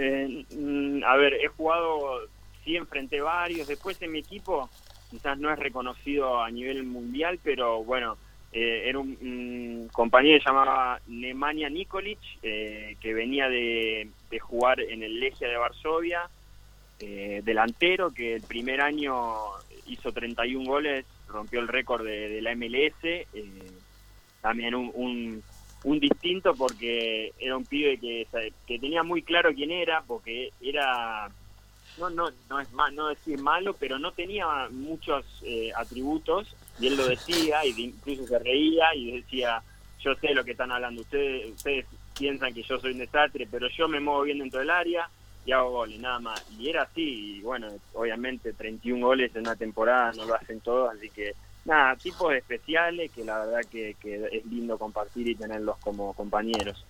Eh, 0.00 0.44
mm, 0.54 1.02
a 1.02 1.16
ver, 1.16 1.34
he 1.34 1.48
jugado, 1.48 2.20
sí, 2.64 2.76
enfrenté 2.76 3.20
varios. 3.20 3.66
Después 3.66 4.00
en 4.00 4.12
mi 4.12 4.20
equipo, 4.20 4.70
quizás 5.10 5.36
no 5.38 5.52
es 5.52 5.58
reconocido 5.58 6.40
a 6.40 6.50
nivel 6.52 6.84
mundial, 6.84 7.40
pero 7.42 7.82
bueno, 7.82 8.16
eh, 8.52 8.84
era 8.86 9.00
un, 9.00 9.88
compañero 9.92 10.38
que 10.38 10.44
llamaba 10.44 11.00
Nemanja 11.08 11.68
Nikolic, 11.68 12.20
eh, 12.44 12.96
que 13.00 13.12
venía 13.12 13.48
de, 13.48 14.08
jugar 14.40 14.80
en 14.80 15.02
el 15.02 15.18
Legia 15.18 15.48
de 15.48 15.56
Varsovia, 15.56 16.30
eh, 17.00 17.42
delantero, 17.44 18.12
que 18.12 18.36
el 18.36 18.42
primer 18.42 18.80
año 18.80 19.24
hizo 19.86 20.12
31 20.12 20.64
goles, 20.64 21.06
rompió 21.26 21.58
el 21.58 21.66
récord 21.66 22.04
de, 22.04 22.28
de 22.28 22.40
la 22.40 22.54
MLS. 22.54 23.04
eh, 23.04 23.24
también 24.40 24.76
un, 24.76 24.92
un, 24.94 25.42
un 25.84 26.00
distinto 26.00 26.54
porque 26.54 27.32
era 27.38 27.56
un 27.56 27.64
pibe 27.64 27.98
que, 27.98 28.26
que 28.66 28.78
tenía 28.78 29.02
muy 29.02 29.22
claro 29.22 29.54
quién 29.54 29.70
era, 29.70 30.02
porque 30.02 30.52
era, 30.60 31.30
no, 31.98 32.10
no, 32.10 32.30
no 32.48 32.60
es 32.60 32.72
mal, 32.72 32.94
no 32.94 33.08
decir 33.08 33.40
malo, 33.40 33.74
pero 33.78 33.98
no 33.98 34.12
tenía 34.12 34.68
muchos 34.70 35.24
eh, 35.44 35.70
atributos 35.76 36.54
y 36.80 36.88
él 36.88 36.96
lo 36.96 37.06
decía 37.08 37.64
y 37.64 37.70
incluso 37.80 38.26
se 38.26 38.38
reía 38.38 38.94
y 38.94 39.20
decía, 39.20 39.62
yo 40.00 40.14
sé 40.16 40.34
lo 40.34 40.44
que 40.44 40.52
están 40.52 40.72
hablando, 40.72 41.02
ustedes, 41.02 41.50
ustedes 41.50 41.86
piensan 42.16 42.52
que 42.52 42.62
yo 42.62 42.78
soy 42.78 42.92
un 42.92 42.98
desastre, 42.98 43.46
pero 43.50 43.68
yo 43.68 43.88
me 43.88 44.00
muevo 44.00 44.22
bien 44.22 44.38
dentro 44.38 44.60
del 44.60 44.70
área 44.70 45.08
y 45.46 45.52
hago 45.52 45.70
goles, 45.70 46.00
nada 46.00 46.18
más. 46.18 46.44
Y 46.58 46.68
era 46.68 46.82
así, 46.82 47.36
y 47.36 47.40
bueno, 47.40 47.68
obviamente 47.94 48.52
31 48.52 49.06
goles 49.06 49.34
en 49.34 49.42
una 49.42 49.56
temporada 49.56 50.12
no 50.16 50.26
lo 50.26 50.34
hacen 50.34 50.60
todos, 50.60 50.92
así 50.94 51.08
que 51.10 51.32
nada, 51.68 51.94
tipos 51.96 52.34
especiales 52.34 53.12
que 53.12 53.24
la 53.24 53.38
verdad 53.38 53.60
que, 53.70 53.94
que 54.00 54.28
es 54.32 54.44
lindo 54.46 54.76
compartir 54.78 55.28
y 55.28 55.34
tenerlos 55.36 55.76
como 55.78 56.12
compañeros. 56.14 56.84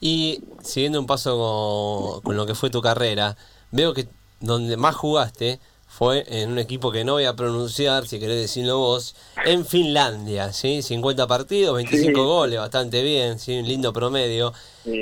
Y 0.00 0.42
siguiendo 0.62 0.98
un 0.98 1.06
paso 1.06 1.36
con, 1.36 2.22
con 2.22 2.36
lo 2.36 2.46
que 2.46 2.54
fue 2.54 2.70
tu 2.70 2.80
carrera, 2.80 3.36
veo 3.70 3.92
que 3.92 4.08
donde 4.40 4.76
más 4.78 4.94
jugaste 4.96 5.60
fue 5.86 6.24
en 6.28 6.52
un 6.52 6.58
equipo 6.58 6.92
que 6.92 7.04
no 7.04 7.14
voy 7.14 7.24
a 7.24 7.34
pronunciar, 7.34 8.06
si 8.06 8.18
querés 8.20 8.40
decirlo 8.40 8.78
vos, 8.78 9.16
en 9.44 9.66
Finlandia, 9.66 10.52
¿sí? 10.52 10.82
50 10.82 11.26
partidos, 11.26 11.74
25 11.74 12.06
Sí. 12.06 12.12
goles, 12.26 12.60
bastante 12.60 13.02
bien, 13.02 13.38
¿sí? 13.40 13.58
Un 13.58 13.66
lindo 13.66 13.92
promedio. 13.92 14.54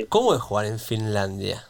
¿Cómo 0.09 0.33
es 0.33 0.41
jugar 0.41 0.65
en 0.65 0.79
Finlandia? 0.79 1.63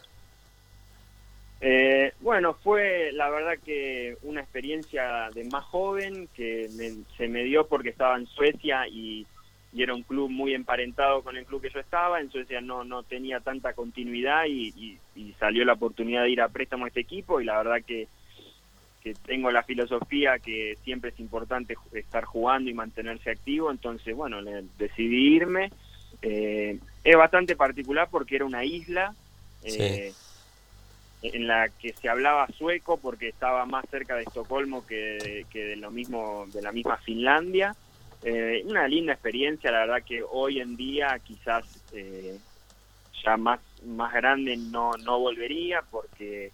Eh, 1.60 2.12
bueno, 2.20 2.54
fue 2.54 3.10
la 3.12 3.28
verdad 3.28 3.58
que 3.64 4.16
una 4.22 4.40
experiencia 4.40 5.28
de 5.34 5.44
más 5.44 5.64
joven 5.66 6.28
que 6.34 6.68
me- 6.74 7.04
se 7.18 7.28
me 7.28 7.44
dio 7.44 7.66
porque 7.66 7.90
estaba 7.90 8.16
en 8.16 8.26
Suecia 8.26 8.88
y, 8.88 9.26
y 9.72 9.82
era 9.82 9.94
un 9.94 10.02
club 10.02 10.30
muy 10.30 10.54
emparentado 10.54 11.22
con 11.22 11.36
el 11.36 11.44
club 11.44 11.60
que 11.60 11.68
yo 11.70 11.80
estaba. 11.80 12.20
En 12.20 12.30
Suecia 12.30 12.60
no, 12.62 12.82
no 12.84 13.02
tenía 13.02 13.40
tanta 13.40 13.74
continuidad 13.74 14.46
y, 14.46 14.68
y- 14.74 14.98
y 15.14 15.32
salió 15.34 15.64
la 15.66 15.74
oportunidad 15.74 16.22
de 16.22 16.30
ir 16.30 16.40
a 16.40 16.48
préstamo 16.48 16.86
a 16.86 16.88
este 16.88 17.00
equipo 17.00 17.40
y 17.40 17.44
la 17.44 17.58
verdad 17.58 17.82
que, 17.86 18.08
que 19.02 19.14
tengo 19.14 19.50
la 19.50 19.62
filosofía 19.62 20.38
que 20.38 20.76
siempre 20.82 21.10
es 21.10 21.20
importante 21.20 21.76
estar 21.92 22.24
jugando 22.24 22.70
y 22.70 22.74
mantenerse 22.74 23.30
activo. 23.30 23.70
Entonces, 23.70 24.16
bueno, 24.16 24.40
le- 24.40 24.64
decidí 24.78 25.34
irme. 25.36 25.70
Eh, 26.22 26.78
es 27.04 27.16
bastante 27.16 27.54
particular 27.54 28.08
porque 28.10 28.36
era 28.36 28.46
una 28.46 28.64
isla. 28.64 29.14
eh, 29.62 30.14
en 31.22 31.46
la 31.46 31.68
que 31.68 31.92
se 31.92 32.08
hablaba 32.08 32.48
sueco 32.48 32.96
porque 32.96 33.28
estaba 33.28 33.66
más 33.66 33.84
cerca 33.90 34.16
de 34.16 34.22
Estocolmo 34.22 34.86
que, 34.86 35.44
que 35.50 35.64
de 35.64 35.76
lo 35.76 35.90
mismo 35.90 36.46
de 36.52 36.62
la 36.62 36.72
misma 36.72 36.96
Finlandia. 36.98 37.74
Eh, 38.22 38.62
una 38.66 38.86
linda 38.86 39.12
experiencia 39.12 39.70
la 39.70 39.80
verdad 39.80 40.02
que 40.02 40.22
hoy 40.22 40.60
en 40.60 40.76
día 40.76 41.18
quizás 41.24 41.64
eh, 41.94 42.38
ya 43.24 43.36
más 43.36 43.60
más 43.86 44.12
grande 44.12 44.58
no 44.58 44.92
no 44.98 45.18
volvería 45.18 45.82
porque 45.90 46.52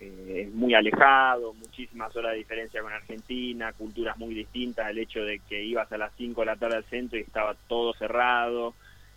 eh, 0.00 0.44
es 0.46 0.54
muy 0.54 0.74
alejado 0.74 1.52
muchísimas 1.52 2.16
horas 2.16 2.32
de 2.32 2.38
diferencia 2.38 2.80
con 2.80 2.92
Argentina 2.92 3.72
culturas 3.74 4.16
muy 4.16 4.34
distintas 4.34 4.90
el 4.90 4.98
hecho 4.98 5.20
de 5.20 5.38
que 5.40 5.62
ibas 5.62 5.90
a 5.92 5.98
las 5.98 6.12
5 6.16 6.40
de 6.40 6.46
la 6.46 6.56
tarde 6.56 6.76
al 6.76 6.84
centro 6.84 7.18
y 7.18 7.22
estaba 7.22 7.54
todo 7.68 7.92
cerrado. 7.94 8.74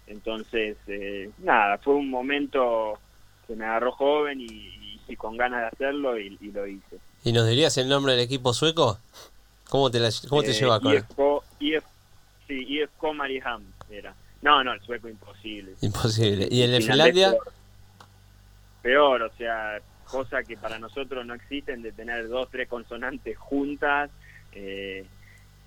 Entonces 0.07 0.77
eh, 0.87 1.31
nada 1.39 1.77
fue 1.79 1.95
un 1.95 2.09
momento 2.09 2.99
que 3.47 3.55
me 3.55 3.65
agarró 3.65 3.91
joven 3.91 4.41
y, 4.41 4.84
y 5.07 5.15
con 5.15 5.37
ganas 5.37 5.61
de 5.61 5.67
hacerlo 5.67 6.17
y, 6.19 6.37
y 6.41 6.51
lo 6.51 6.65
hice. 6.67 6.97
¿Y 7.23 7.31
nos 7.33 7.47
dirías 7.47 7.77
el 7.77 7.87
nombre 7.89 8.13
del 8.13 8.21
equipo 8.21 8.53
sueco? 8.53 8.99
¿Cómo 9.69 9.89
te, 9.89 9.99
la, 9.99 10.09
cómo 10.29 10.43
te 10.43 10.51
Eh, 10.51 10.53
llevas 10.53 10.79
con 10.79 10.91
él? 10.91 10.97
IFK, 10.99 11.19
IF, 11.59 11.83
sí, 12.47 12.65
IFK 12.67 13.13
Mariehamn 13.13 13.65
era. 13.89 14.13
No, 14.41 14.63
no, 14.63 14.73
el 14.73 14.81
sueco 14.81 15.07
imposible. 15.09 15.73
Imposible. 15.81 16.47
¿Y 16.51 16.61
el 16.61 16.71
de 16.71 16.81
Finlandia? 16.81 17.31
Peor. 17.31 17.53
Peor, 18.83 19.21
o 19.23 19.31
sea, 19.37 19.79
cosa 20.09 20.43
que 20.43 20.55
para 20.57 20.77
nosotros 20.77 21.25
no 21.25 21.33
existen 21.33 21.81
de 21.81 21.91
tener 21.91 22.27
dos, 22.27 22.49
tres 22.51 22.67
consonantes 22.69 23.37
juntas. 23.37 24.09
eh, 24.51 25.05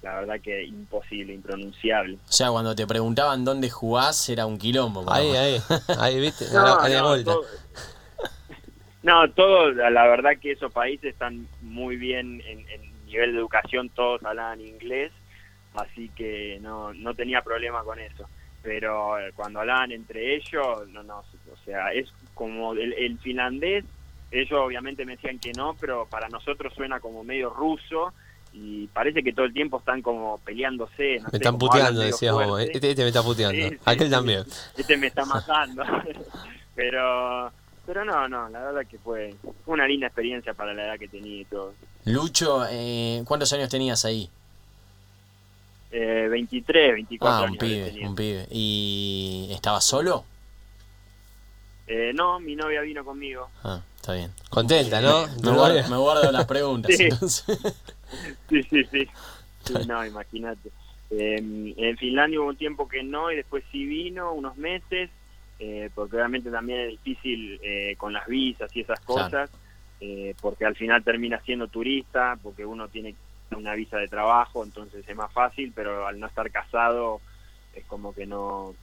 la 0.01 0.21
verdad 0.21 0.37
que 0.41 0.65
imposible, 0.65 1.35
impronunciable. 1.35 2.19
O 2.29 2.33
sea, 2.33 2.51
cuando 2.53 2.73
te 2.77 2.87
preguntaban 2.87 3.45
dónde 3.45 3.69
jugás, 3.69 4.29
era 4.29 4.47
un 4.47 4.57
quilombo. 4.57 5.05
Ahí, 5.13 5.29
ahí, 5.35 5.61
ahí, 5.99 6.21
viste, 6.21 6.45
a 6.47 6.53
No, 6.53 6.63
la, 6.63 6.75
a 6.75 6.89
la 6.89 6.99
no, 7.01 7.09
vuelta. 7.09 7.33
todo, 7.33 7.43
no, 9.09 9.31
todo, 9.31 9.73
la 9.73 10.07
verdad 10.07 10.39
que 10.41 10.53
esos 10.53 10.71
países 10.71 11.13
están 11.15 11.47
muy 11.63 11.97
bien 11.97 12.43
en, 12.47 12.61
en 12.69 13.07
nivel 13.07 13.33
de 13.33 13.39
educación, 13.39 13.89
todos 13.89 14.23
hablaban 14.23 14.61
inglés, 14.61 15.13
así 15.75 16.11
que 16.11 16.59
no, 16.61 16.93
no 16.93 17.15
tenía 17.15 17.41
problema 17.43 17.83
con 17.83 17.99
eso. 17.99 18.29
Pero 18.63 19.19
eh, 19.19 19.33
cuando 19.35 19.61
hablaban 19.61 19.93
entre 19.93 20.37
ellos, 20.37 20.87
no, 20.89 21.03
no, 21.03 21.21
o 21.21 21.57
sea, 21.65 21.93
es 21.93 22.13
como 22.35 22.75
el, 22.75 22.93
el 22.93 23.19
finlandés, 23.19 23.85
ellos 24.31 24.61
obviamente 24.61 25.07
me 25.07 25.17
decían 25.17 25.39
que 25.39 25.53
no, 25.53 25.75
pero 25.81 26.07
para 26.07 26.29
nosotros 26.29 26.75
suena 26.75 27.01
como 27.01 27.25
medio 27.25 27.49
ruso 27.49 28.13
y 28.53 28.89
parece 28.89 29.23
que 29.23 29.33
todo 29.33 29.47
el 29.47 29.55
tiempo 29.55 29.79
están 29.79 30.03
como 30.03 30.39
peleándose. 30.39 31.19
no 31.19 31.25
Me 31.25 31.31
sé, 31.31 31.37
están 31.37 31.57
puteando, 31.57 32.01
decías 32.01 32.35
vos. 32.35 32.61
Este, 32.61 32.91
este 32.91 33.03
me 33.03 33.09
está 33.09 33.23
puteando. 33.23 33.69
Sí, 33.69 33.71
sí, 33.71 33.79
Aquel 33.87 34.09
sí. 34.09 34.13
también. 34.13 34.45
este 34.77 34.97
me 34.99 35.07
está 35.07 35.25
matando. 35.25 35.83
pero 36.75 37.51
pero 37.89 38.05
no, 38.05 38.29
no, 38.29 38.51
la 38.51 38.61
verdad 38.61 38.87
que 38.87 38.99
fue, 38.99 39.35
una 39.65 39.87
linda 39.87 40.09
experiencia 40.09 40.53
para 40.53 40.75
la 40.75 40.85
edad 40.85 40.99
que 40.99 41.09
tenía 41.09 41.41
y 41.41 41.45
todo. 41.47 41.73
Lucho, 42.05 42.67
eh, 42.69 43.23
¿cuántos 43.25 43.51
años 43.55 43.71
tenías 43.71 44.05
ahí? 44.05 44.29
Eh, 45.91 46.29
23, 46.31 46.93
24 46.93 47.35
Ah, 47.35 47.41
un 47.41 47.47
años 47.47 47.59
pibe, 47.59 48.07
un 48.07 48.15
pibe. 48.15 48.47
¿Y 48.51 49.49
estabas 49.53 49.85
solo? 49.85 50.23
Eh, 51.87 52.13
no, 52.15 52.39
mi 52.41 52.55
novia 52.55 52.83
vino 52.83 53.03
conmigo. 53.07 53.49
Ah, 53.65 53.81
está 53.97 54.13
bien. 54.13 54.33
Contenta, 54.51 55.01
¿no? 55.01 55.27
Me 55.43 55.53
guardo, 55.53 55.89
me 55.89 55.97
guardo 55.97 56.31
las 56.31 56.45
preguntas. 56.45 56.93
Sí. 56.95 57.05
entonces. 57.05 57.47
Sí, 58.51 58.63
sí, 58.65 58.85
sí. 58.85 59.09
Sí, 59.65 59.75
no, 59.87 60.05
imagínate. 60.05 60.71
Eh, 61.11 61.75
en 61.75 61.97
Finlandia 61.97 62.39
hubo 62.39 62.51
un 62.51 62.57
tiempo 62.57 62.87
que 62.87 63.03
no 63.03 63.33
y 63.33 63.37
después 63.37 63.65
sí 63.73 63.87
vino, 63.87 64.35
unos 64.35 64.59
meses, 64.59 65.09
eh, 65.59 65.91
porque 65.95 66.17
obviamente 66.17 66.51
también 66.51 66.81
es 66.81 66.89
difícil 66.91 67.59
eh, 67.63 67.97
con 67.97 68.13
las 68.13 68.27
visas 68.27 68.75
y 68.77 68.81
esas 68.81 69.01
cosas, 69.01 69.51
eh, 70.01 70.35
porque 70.41 70.65
al 70.65 70.77
final 70.77 71.03
termina 71.03 71.41
siendo 71.41 71.67
turista, 71.67 72.39
porque 72.43 72.65
uno 72.65 72.89
tiene 72.89 73.15
una 73.57 73.75
visa 73.75 73.97
de 73.97 74.09
trabajo, 74.09 74.63
entonces 74.63 75.09
es 75.09 75.17
más 75.17 75.33
fácil, 75.33 75.73
pero 75.75 76.07
al 76.07 76.21
no 76.21 76.27
estar 76.27 76.51
casado 76.51 77.21
es 77.75 77.85
como 77.87 78.15
que 78.15 78.27
no, 78.27 78.75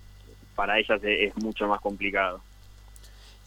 para 0.55 0.79
ellas 0.79 1.01
es, 1.03 1.29
es 1.29 1.43
mucho 1.43 1.67
más 1.67 1.79
complicado. 1.79 2.41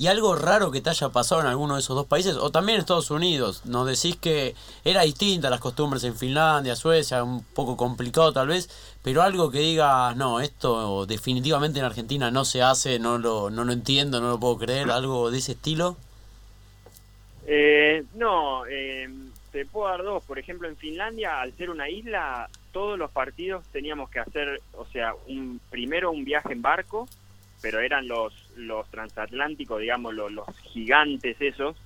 ¿Y 0.00 0.06
algo 0.06 0.36
raro 0.36 0.70
que 0.70 0.80
te 0.80 0.90
haya 0.90 1.08
pasado 1.08 1.40
en 1.40 1.48
alguno 1.48 1.74
de 1.74 1.80
esos 1.80 1.96
dos 1.96 2.06
países? 2.06 2.36
O 2.36 2.50
también 2.50 2.76
en 2.76 2.80
Estados 2.82 3.10
Unidos. 3.10 3.66
Nos 3.66 3.84
decís 3.84 4.16
que 4.16 4.54
era 4.84 5.02
distinta 5.02 5.50
las 5.50 5.58
costumbres 5.58 6.04
en 6.04 6.14
Finlandia, 6.14 6.76
Suecia, 6.76 7.24
un 7.24 7.42
poco 7.42 7.76
complicado 7.76 8.32
tal 8.32 8.46
vez, 8.46 8.70
pero 9.02 9.22
algo 9.22 9.50
que 9.50 9.58
digas, 9.58 10.16
no, 10.16 10.38
esto 10.40 11.04
definitivamente 11.04 11.80
en 11.80 11.84
Argentina 11.84 12.30
no 12.30 12.44
se 12.44 12.62
hace, 12.62 13.00
no 13.00 13.18
lo, 13.18 13.50
no 13.50 13.64
lo 13.64 13.72
entiendo, 13.72 14.20
no 14.20 14.30
lo 14.30 14.38
puedo 14.38 14.58
creer, 14.58 14.88
algo 14.92 15.32
de 15.32 15.38
ese 15.38 15.52
estilo. 15.52 15.96
Eh, 17.48 18.04
no, 18.14 18.66
eh, 18.66 19.08
te 19.50 19.66
puedo 19.66 19.88
dar 19.88 20.04
dos. 20.04 20.22
Por 20.22 20.38
ejemplo, 20.38 20.68
en 20.68 20.76
Finlandia, 20.76 21.40
al 21.40 21.56
ser 21.56 21.70
una 21.70 21.88
isla, 21.88 22.48
todos 22.70 22.96
los 22.96 23.10
partidos 23.10 23.64
teníamos 23.72 24.10
que 24.10 24.20
hacer, 24.20 24.60
o 24.76 24.86
sea, 24.86 25.14
un 25.26 25.60
primero 25.70 26.12
un 26.12 26.24
viaje 26.24 26.52
en 26.52 26.62
barco, 26.62 27.08
pero 27.60 27.80
eran 27.80 28.06
los, 28.06 28.32
los 28.56 28.88
transatlánticos, 28.90 29.80
digamos, 29.80 30.14
los, 30.14 30.32
los 30.32 30.46
gigantes 30.60 31.36
esos, 31.40 31.76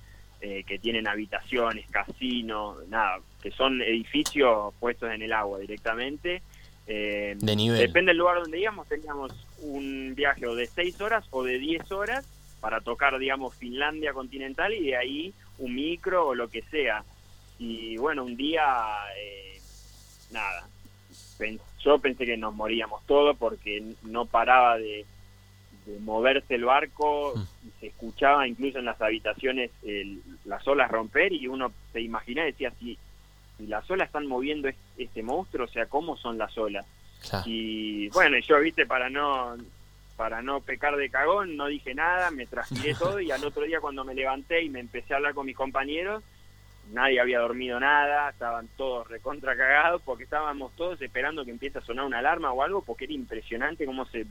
eh, 0.41 0.63
que 0.67 0.77
tienen 0.77 1.07
habitaciones, 1.07 1.87
casinos, 1.89 2.85
nada, 2.89 3.19
que 3.41 3.51
son 3.51 3.81
edificios 3.81 4.73
puestos 4.79 5.09
en 5.11 5.21
el 5.21 5.31
agua 5.31 5.59
directamente. 5.59 6.41
Eh, 6.85 7.35
De 7.39 7.55
nivel. 7.55 7.79
Depende 7.79 8.09
del 8.09 8.17
lugar 8.17 8.41
donde 8.41 8.59
íbamos, 8.59 8.87
teníamos 8.87 9.31
un 9.61 10.13
viaje 10.15 10.45
o 10.45 10.53
de 10.55 10.67
6 10.67 10.99
horas 11.01 11.25
o 11.31 11.43
de 11.43 11.57
10 11.59 11.91
horas 11.93 12.27
para 12.59 12.81
tocar, 12.81 13.17
digamos, 13.19 13.55
Finlandia 13.55 14.13
continental 14.13 14.73
y 14.73 14.87
de 14.87 14.97
ahí 14.97 15.33
un 15.59 15.75
micro 15.75 16.27
o 16.27 16.35
lo 16.35 16.49
que 16.49 16.61
sea. 16.63 17.03
Y 17.57 17.95
bueno, 17.97 18.25
un 18.25 18.35
día, 18.35 18.63
eh, 19.17 19.61
nada, 20.31 20.67
yo 21.83 21.99
pensé 21.99 22.25
que 22.25 22.37
nos 22.37 22.53
moríamos 22.53 23.05
todos 23.05 23.37
porque 23.37 23.83
no 24.03 24.25
paraba 24.25 24.77
de, 24.77 25.05
de 25.85 25.99
moverse 25.99 26.55
el 26.55 26.65
barco 26.65 27.33
y 27.65 27.79
se 27.79 27.87
escuchaba 27.87 28.47
incluso 28.47 28.79
en 28.79 28.85
las 28.85 29.01
habitaciones 29.01 29.71
el- 29.83 30.21
las 30.45 30.67
olas 30.67 30.89
romper 30.89 31.33
y 31.33 31.47
uno 31.47 31.71
se 31.91 32.01
imaginaba 32.01 32.47
y 32.47 32.51
decía, 32.51 32.71
si, 32.79 32.97
si 33.57 33.67
las 33.67 33.89
olas 33.91 34.07
están 34.07 34.27
moviendo 34.27 34.67
es- 34.67 34.75
este 34.97 35.23
monstruo, 35.23 35.65
o 35.65 35.69
sea, 35.69 35.85
¿cómo 35.87 36.15
son 36.17 36.37
las 36.37 36.57
olas? 36.57 36.85
Claro. 37.27 37.43
Y 37.47 38.09
bueno, 38.09 38.37
yo, 38.39 38.59
viste, 38.59 38.85
para 38.85 39.09
no 39.09 39.55
para 40.15 40.43
no 40.43 40.61
pecar 40.61 40.95
de 40.95 41.09
cagón, 41.09 41.57
no 41.57 41.65
dije 41.67 41.95
nada, 41.95 42.29
me 42.29 42.45
transpiré 42.45 42.93
todo 42.99 43.19
y 43.19 43.31
al 43.31 43.43
otro 43.43 43.63
día 43.63 43.79
cuando 43.81 44.03
me 44.05 44.13
levanté 44.13 44.61
y 44.61 44.69
me 44.69 44.79
empecé 44.79 45.13
a 45.13 45.17
hablar 45.17 45.33
con 45.33 45.45
mis 45.47 45.55
compañeros, 45.55 46.23
nadie 46.91 47.19
había 47.19 47.39
dormido 47.39 47.79
nada, 47.79 48.29
estaban 48.29 48.67
todos 48.77 49.07
recontra 49.09 49.55
cagados 49.55 50.01
porque 50.03 50.25
estábamos 50.25 50.71
todos 50.75 51.01
esperando 51.01 51.43
que 51.43 51.51
empiece 51.51 51.79
a 51.79 51.81
sonar 51.81 52.05
una 52.05 52.19
alarma 52.19 52.51
o 52.51 52.61
algo 52.61 52.83
porque 52.83 53.05
era 53.05 53.13
impresionante 53.13 53.85
cómo 53.87 54.05
se 54.05 54.25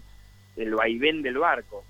el 0.56 0.74
vaivén 0.74 1.22
del 1.22 1.38
barco. 1.38 1.84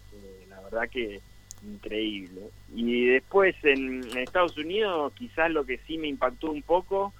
La 0.49 0.61
verdad 0.61 0.89
que 0.89 1.21
increíble. 1.65 2.43
Y 2.75 3.07
después 3.07 3.55
en, 3.63 4.05
Estados 4.17 4.57
Unidos 4.57 5.13
quizás 5.15 5.51
lo 5.51 5.65
que 5.65 5.79
sí 5.87 5.99
me 5.99 6.09
impactó 6.09 6.51
un 6.51 6.63
poco 6.63 7.13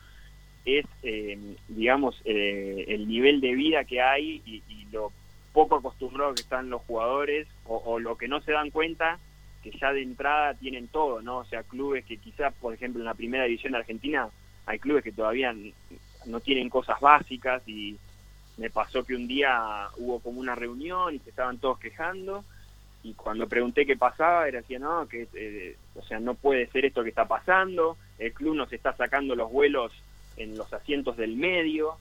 es, 0.65 0.87
eh, 1.03 1.39
digamos, 1.69 2.21
eh, 2.25 2.85
el 2.89 3.09
nivel 3.09 3.41
de 3.41 3.55
vida 3.55 3.85
que 3.85 4.01
hay 4.01 4.43
y, 4.45 4.63
lo 4.93 5.11
poco 5.55 5.77
acostumbrados 5.77 6.35
que 6.35 6.43
están 6.43 6.69
los 6.69 6.83
jugadores 6.83 7.47
o, 7.65 7.79
o 7.79 7.99
lo 7.99 8.19
que 8.19 8.29
no 8.29 8.43
se 8.43 8.53
dan 8.53 8.71
cuenta 8.71 9.19
que 9.63 9.71
ya 9.71 9.91
de 9.93 10.03
entrada 10.03 10.53
tienen 10.55 10.89
todo, 10.89 11.23
¿no? 11.23 11.39
O 11.39 11.45
sea, 11.47 11.63
clubes 11.63 12.05
que 12.05 12.19
quizás, 12.19 12.53
por 12.55 12.75
ejemplo, 12.75 13.01
en 13.01 13.07
la 13.07 13.15
primera 13.15 13.45
división 13.45 13.73
de 13.73 13.79
Argentina 13.79 14.29
hay 14.67 14.79
clubes 14.79 15.03
que 15.03 15.13
todavía 15.13 15.55
no 16.27 16.41
tienen 16.41 16.69
cosas 16.69 17.01
básicas 17.01 17.63
y 17.67 17.97
me 18.57 18.71
pasó 18.71 19.05
que 19.05 19.15
un 19.15 19.27
día 19.27 19.89
hubo 19.97 20.21
como 20.21 20.41
una 20.41 20.55
reunión 20.55 21.15
y 21.15 21.19
se 21.21 21.31
estaban 21.31 21.59
todos 21.59 21.79
quejando 21.79 22.45
y 23.03 23.15
cuando 23.15 23.49
pregunté 23.49 23.85
qué 23.87 23.97
pasaba 23.97 24.47
era 24.47 24.61
decía 24.61 24.79
no 24.79 25.09
que 25.09 25.27
eh, 25.35 25.77
o 25.95 26.03
sea 26.03 26.21
no 26.21 26.35
puede 26.35 26.67
ser 26.69 26.85
esto 26.85 27.03
que 27.03 27.09
está 27.09 27.27
pasando 27.27 27.97
el 28.19 28.33
club 28.33 28.55
nos 28.55 28.73
está 28.73 28.95
sacando 28.97 29.35
los 29.35 29.51
vuelos 29.51 29.93
en 30.37 30.57
los 30.57 30.73
asientos 30.73 31.17
del 31.17 31.37
medio. 31.37 31.97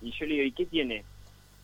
Y 0.00 0.10
yo 0.12 0.26
le 0.26 0.34
digo 0.34 0.46
y 0.46 0.52
qué 0.52 0.66
tiene 0.66 1.04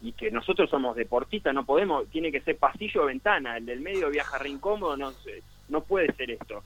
y 0.01 0.12
que 0.12 0.31
nosotros 0.31 0.70
somos 0.70 0.94
deportistas 0.94 1.53
no 1.53 1.64
podemos 1.64 2.09
tiene 2.09 2.31
que 2.31 2.40
ser 2.40 2.57
pasillo 2.57 3.03
o 3.03 3.07
ventana 3.07 3.57
el 3.57 3.66
del 3.66 3.81
medio 3.81 4.11
viaja 4.11 4.38
re 4.38 4.48
incómodo 4.48 4.96
no 4.96 5.12
no 5.68 5.81
puede 5.81 6.12
ser 6.12 6.31
esto 6.31 6.62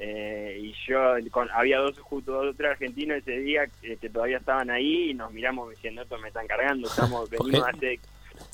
Eh, 0.00 0.60
y 0.62 0.74
yo 0.86 1.14
con- 1.30 1.50
había 1.50 1.78
dos 1.78 1.98
justo 1.98 2.30
dos 2.32 2.54
o 2.54 2.56
tres 2.56 2.70
argentinos 2.70 3.18
ese 3.18 3.38
día 3.38 3.62
que, 3.80 3.96
que 3.96 4.08
todavía 4.08 4.38
estaban 4.38 4.70
ahí 4.70 5.10
y 5.10 5.14
nos 5.14 5.32
miramos 5.32 5.70
diciendo 5.70 6.02
esto 6.02 6.16
me 6.18 6.28
están 6.28 6.46
cargando 6.46 6.86
estamos 6.86 7.28
venimos 7.30 7.66
hace 7.66 7.98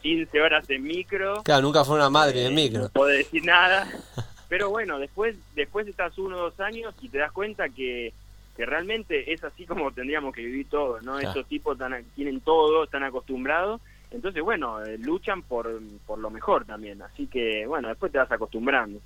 15 0.01 0.41
horas 0.41 0.71
en 0.71 0.83
micro 0.83 1.43
Claro, 1.43 1.61
nunca 1.61 1.85
fue 1.85 1.97
una 1.97 2.09
madre 2.09 2.41
eh, 2.41 2.45
del 2.45 2.55
micro. 2.55 2.83
No 2.85 2.89
puedo 2.89 3.11
decir 3.11 3.45
nada. 3.45 3.87
Pero 4.49 4.71
bueno, 4.71 4.99
después 4.99 5.37
después 5.55 5.87
estás 5.87 6.17
uno 6.19 6.37
o 6.37 6.41
dos 6.51 6.61
años 6.61 6.95
y 7.03 7.09
te 7.11 7.19
das 7.19 7.33
cuenta 7.33 7.69
que, 7.69 8.13
que 8.57 8.65
realmente 8.65 9.33
es 9.33 9.43
así 9.45 9.67
como 9.67 9.91
tendríamos 9.93 10.35
que 10.35 10.43
vivir 10.45 10.69
todos, 10.71 11.03
¿no? 11.03 11.19
Claro. 11.19 11.31
Esos 11.31 11.47
tipos 11.49 11.77
tan, 11.77 12.03
tienen 12.15 12.41
todo, 12.41 12.85
están 12.85 13.03
acostumbrados. 13.03 13.81
Entonces, 14.11 14.43
bueno, 14.43 14.83
eh, 14.85 14.97
luchan 14.99 15.43
por, 15.43 15.81
por 16.07 16.19
lo 16.21 16.31
mejor 16.31 16.65
también. 16.65 17.03
Así 17.03 17.27
que, 17.27 17.67
bueno, 17.67 17.89
después 17.89 18.13
te 18.13 18.19
vas 18.19 18.31
acostumbrando. 18.31 19.01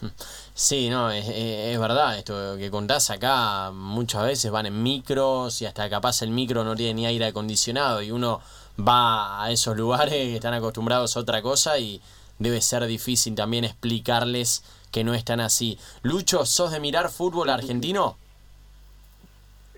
Sí, 0.54 0.90
no, 0.90 1.10
es, 1.10 1.26
es- 1.28 1.78
verdad 1.78 2.18
esto 2.18 2.56
que 2.58 2.70
contás 2.70 3.10
acá. 3.10 3.70
Muchas 3.72 4.24
veces 4.24 4.50
van 4.50 4.66
en 4.66 4.82
micros 4.82 5.62
y 5.62 5.66
hasta 5.66 5.88
capaz 5.88 6.22
el 6.22 6.30
micro 6.30 6.62
no 6.64 6.76
tiene 6.76 6.94
ni 6.94 7.06
aire 7.06 7.26
acondicionado 7.26 8.02
y 8.02 8.10
uno 8.10 8.40
va 8.78 9.42
a 9.44 9.50
esos 9.50 9.76
lugares 9.76 10.12
que 10.14 10.34
están 10.36 10.54
acostumbrados 10.54 11.16
a 11.16 11.20
otra 11.20 11.40
cosa 11.42 11.78
y 11.78 12.00
debe 12.38 12.60
ser 12.60 12.84
difícil 12.86 13.34
también 13.34 13.64
explicarles 13.64 14.62
que 14.90 15.04
no 15.04 15.14
están 15.14 15.40
así. 15.40 15.78
Lucho, 16.02 16.44
¿sos 16.44 16.70
de 16.70 16.80
mirar 16.80 17.08
fútbol 17.10 17.48
argentino? 17.48 18.16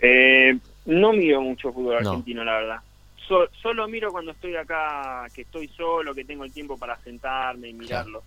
Eh, 0.02 0.58
no 0.86 1.12
miro 1.12 1.40
mucho 1.40 1.72
fútbol 1.72 2.02
No. 2.02 2.10
argentino, 2.10 2.42
la 2.44 2.52
verdad. 2.52 2.80
So- 3.28 3.48
solo 3.62 3.86
miro 3.88 4.10
cuando 4.12 4.32
estoy 4.32 4.56
acá, 4.56 5.26
que 5.34 5.42
estoy 5.42 5.68
solo, 5.68 6.14
que 6.14 6.24
tengo 6.24 6.44
el 6.44 6.52
tiempo 6.52 6.76
para 6.76 6.98
sentarme 7.02 7.68
y 7.68 7.72
mirarlo. 7.74 8.22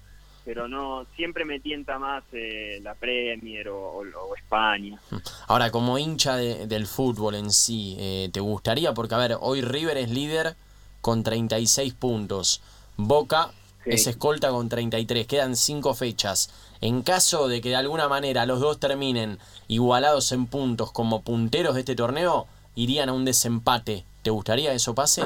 Pero 0.47 0.69
no 0.69 1.05
siempre 1.17 1.43
me 1.43 1.59
tienta 1.59 1.99
más 1.99 2.23
eh, 2.31 2.79
la 2.81 2.95
Premier 2.95 3.67
o, 3.67 3.77
o- 3.77 3.99
o 4.29 4.35
España. 4.37 4.97
Ahora, 5.47 5.71
como 5.71 5.97
hincha 5.97 6.37
de- 6.37 6.67
del 6.67 6.87
fútbol 6.87 7.35
en 7.35 7.51
sí, 7.51 7.97
eh, 7.99 8.29
¿te 8.31 8.39
gustaría? 8.39 8.93
Porque, 8.93 9.13
a 9.13 9.17
ver, 9.17 9.37
hoy 9.41 9.59
River 9.59 9.97
es 9.97 10.09
líder 10.09 10.55
con 11.01 11.21
36 11.23 11.93
puntos. 11.93 12.61
Boca 12.95 13.51
Sí. 13.83 13.89
es 13.93 14.07
escolta 14.07 14.49
con 14.49 14.69
33. 14.69 15.27
Quedan 15.27 15.55
5 15.57 15.93
fechas. 15.93 16.49
En 16.79 17.01
caso 17.03 17.49
de 17.49 17.59
que 17.59 17.69
de 17.69 17.75
alguna 17.75 18.07
manera 18.07 18.45
los 18.45 18.61
dos 18.61 18.79
terminen 18.79 19.39
igualados 19.67 20.31
en 20.31 20.45
puntos 20.47 20.91
como 20.93 21.23
punteros 21.23 21.73
de 21.75 21.81
este 21.81 21.95
torneo, 21.95 22.47
irían 22.75 23.09
a 23.09 23.13
un 23.13 23.25
desempate. 23.25 24.05
¿Te 24.23 24.29
gustaría 24.29 24.71
eso 24.73 24.93
pase? 24.95 25.23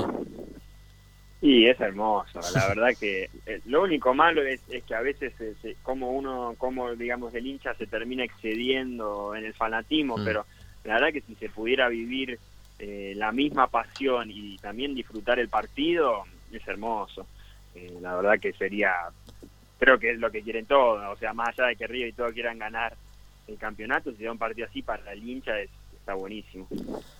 Y 1.44 1.66
es 1.66 1.80
hermoso, 1.80 2.40
la 2.52 2.68
verdad 2.68 2.90
que 3.00 3.24
eh, 3.48 3.62
lo 3.66 3.82
único 3.82 4.14
malo 4.14 4.44
es, 4.44 4.62
es 4.70 4.84
que 4.84 4.94
a 4.94 5.02
veces 5.02 5.34
eh, 5.42 5.56
se- 5.60 5.76
como 5.82 6.12
uno, 6.12 6.54
como 6.58 6.96
digamos 6.96 7.34
el 7.34 7.48
hincha 7.48 7.74
se 7.76 7.88
termina 7.88 8.24
excediendo 8.24 9.34
en 9.36 9.46
el 9.46 9.54
fanatismo, 9.56 10.18
Mm. 10.18 10.24
pero 10.24 10.46
la 10.84 10.94
verdad 10.96 11.12
que 11.12 11.22
si 11.22 11.34
se 11.36 11.50
pudiera 11.50 11.88
vivir 11.90 12.40
eh, 12.78 13.14
la 13.16 13.32
misma 13.32 13.68
pasión 13.68 14.30
y 14.32 14.58
también 14.60 14.94
disfrutar 14.96 15.40
el 15.40 15.50
partido, 15.50 16.24
es 16.52 16.68
hermoso. 16.68 17.28
Eh, 17.74 17.98
la 18.02 18.16
verdad 18.16 18.40
que 18.40 18.54
sería, 18.54 18.94
creo 19.80 19.98
que 19.98 20.12
es 20.12 20.20
lo 20.20 20.32
que 20.32 20.44
quieren 20.44 20.66
todos, 20.68 21.04
o 21.12 21.18
sea, 21.18 21.34
más 21.34 21.58
allá 21.58 21.70
de 21.70 21.76
que 21.76 21.88
Río 21.88 22.08
y 22.08 22.14
todos 22.14 22.34
quieran 22.34 22.60
ganar 22.60 22.96
el 23.48 23.58
campeonato, 23.58 24.12
si 24.14 24.24
da 24.24 24.32
un 24.32 24.38
partido 24.38 24.68
así 24.68 24.82
para 24.84 25.12
el 25.12 25.28
hincha 25.28 25.60
es, 25.60 25.72
está 26.02 26.14
buenísimo. 26.16 26.68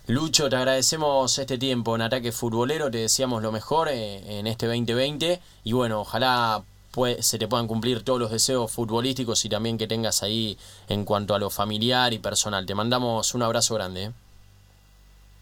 Lucho, 0.08 0.50
te 0.50 0.56
agradecemos 0.56 1.38
este 1.40 1.58
tiempo 1.58 1.96
en 1.96 2.02
Ataque 2.02 2.32
Futbolero, 2.32 2.92
te 2.92 2.98
deseamos 3.00 3.42
lo 3.42 3.52
mejor 3.52 3.88
eh, 3.90 4.40
en 4.40 4.48
este 4.48 4.66
2020 4.68 5.40
y 5.64 5.74
bueno, 5.74 6.02
ojalá 6.02 6.64
pue- 6.94 7.22
se 7.22 7.38
te 7.38 7.48
puedan 7.48 7.68
cumplir 7.68 8.04
todos 8.04 8.20
los 8.20 8.32
deseos 8.32 8.72
futbolísticos 8.72 9.46
y 9.46 9.50
también 9.50 9.78
que 9.78 9.88
tengas 9.88 10.24
ahí 10.24 10.58
en 10.90 11.06
cuanto 11.06 11.34
a 11.36 11.40
lo 11.40 11.50
familiar 11.50 12.12
y 12.14 12.20
personal. 12.20 12.66
Te 12.66 12.76
mandamos 12.76 13.34
un 13.36 13.44
abrazo 13.44 13.76
grande. 13.76 14.04
eh. 14.06 14.12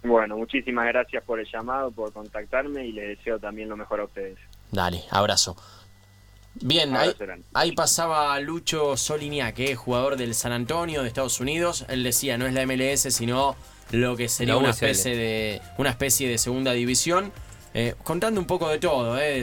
Bueno, 0.03 0.37
muchísimas 0.37 0.85
gracias 0.87 1.23
por 1.25 1.39
el 1.39 1.47
llamado, 1.51 1.91
por 1.91 2.13
contactarme 2.13 2.85
y 2.85 2.91
les 2.93 3.17
deseo 3.17 3.37
también 3.39 3.67
lo 3.69 3.75
mejor 3.75 3.99
a 4.01 4.05
ustedes. 4.05 4.37
Dale, 4.71 5.03
abrazo. 5.09 5.57
Bien, 6.61 6.93
ahí, 7.53 7.71
pasaba 7.71 8.39
Lucho 8.39 8.97
Soliniak, 8.97 9.55
que 9.55 9.71
es 9.71 9.77
jugador 9.77 10.17
del 10.17 10.35
San 10.35 10.51
Antonio 10.51 11.01
de 11.01 11.07
Estados 11.07 11.39
Unidos. 11.39 11.85
Él 11.87 12.03
decía, 12.03 12.37
no 12.37 12.47
es 12.47 12.53
la 12.53 12.65
MLS, 12.65 13.13
sino 13.13 13.55
lo 13.91 14.15
que 14.17 14.29
sería 14.29 14.53
La 14.53 14.59
una 14.59 14.69
USL. 14.69 14.85
especie 14.85 15.15
de, 15.15 15.61
una 15.77 15.89
especie 15.89 16.27
de 16.29 16.37
segunda 16.37 16.73
división. 16.73 17.31
Eh, 17.73 17.93
contando 18.03 18.41
un 18.41 18.47
poco 18.47 18.67
de 18.69 18.79
todo, 18.79 19.19
eh, 19.19 19.31
de 19.33 19.37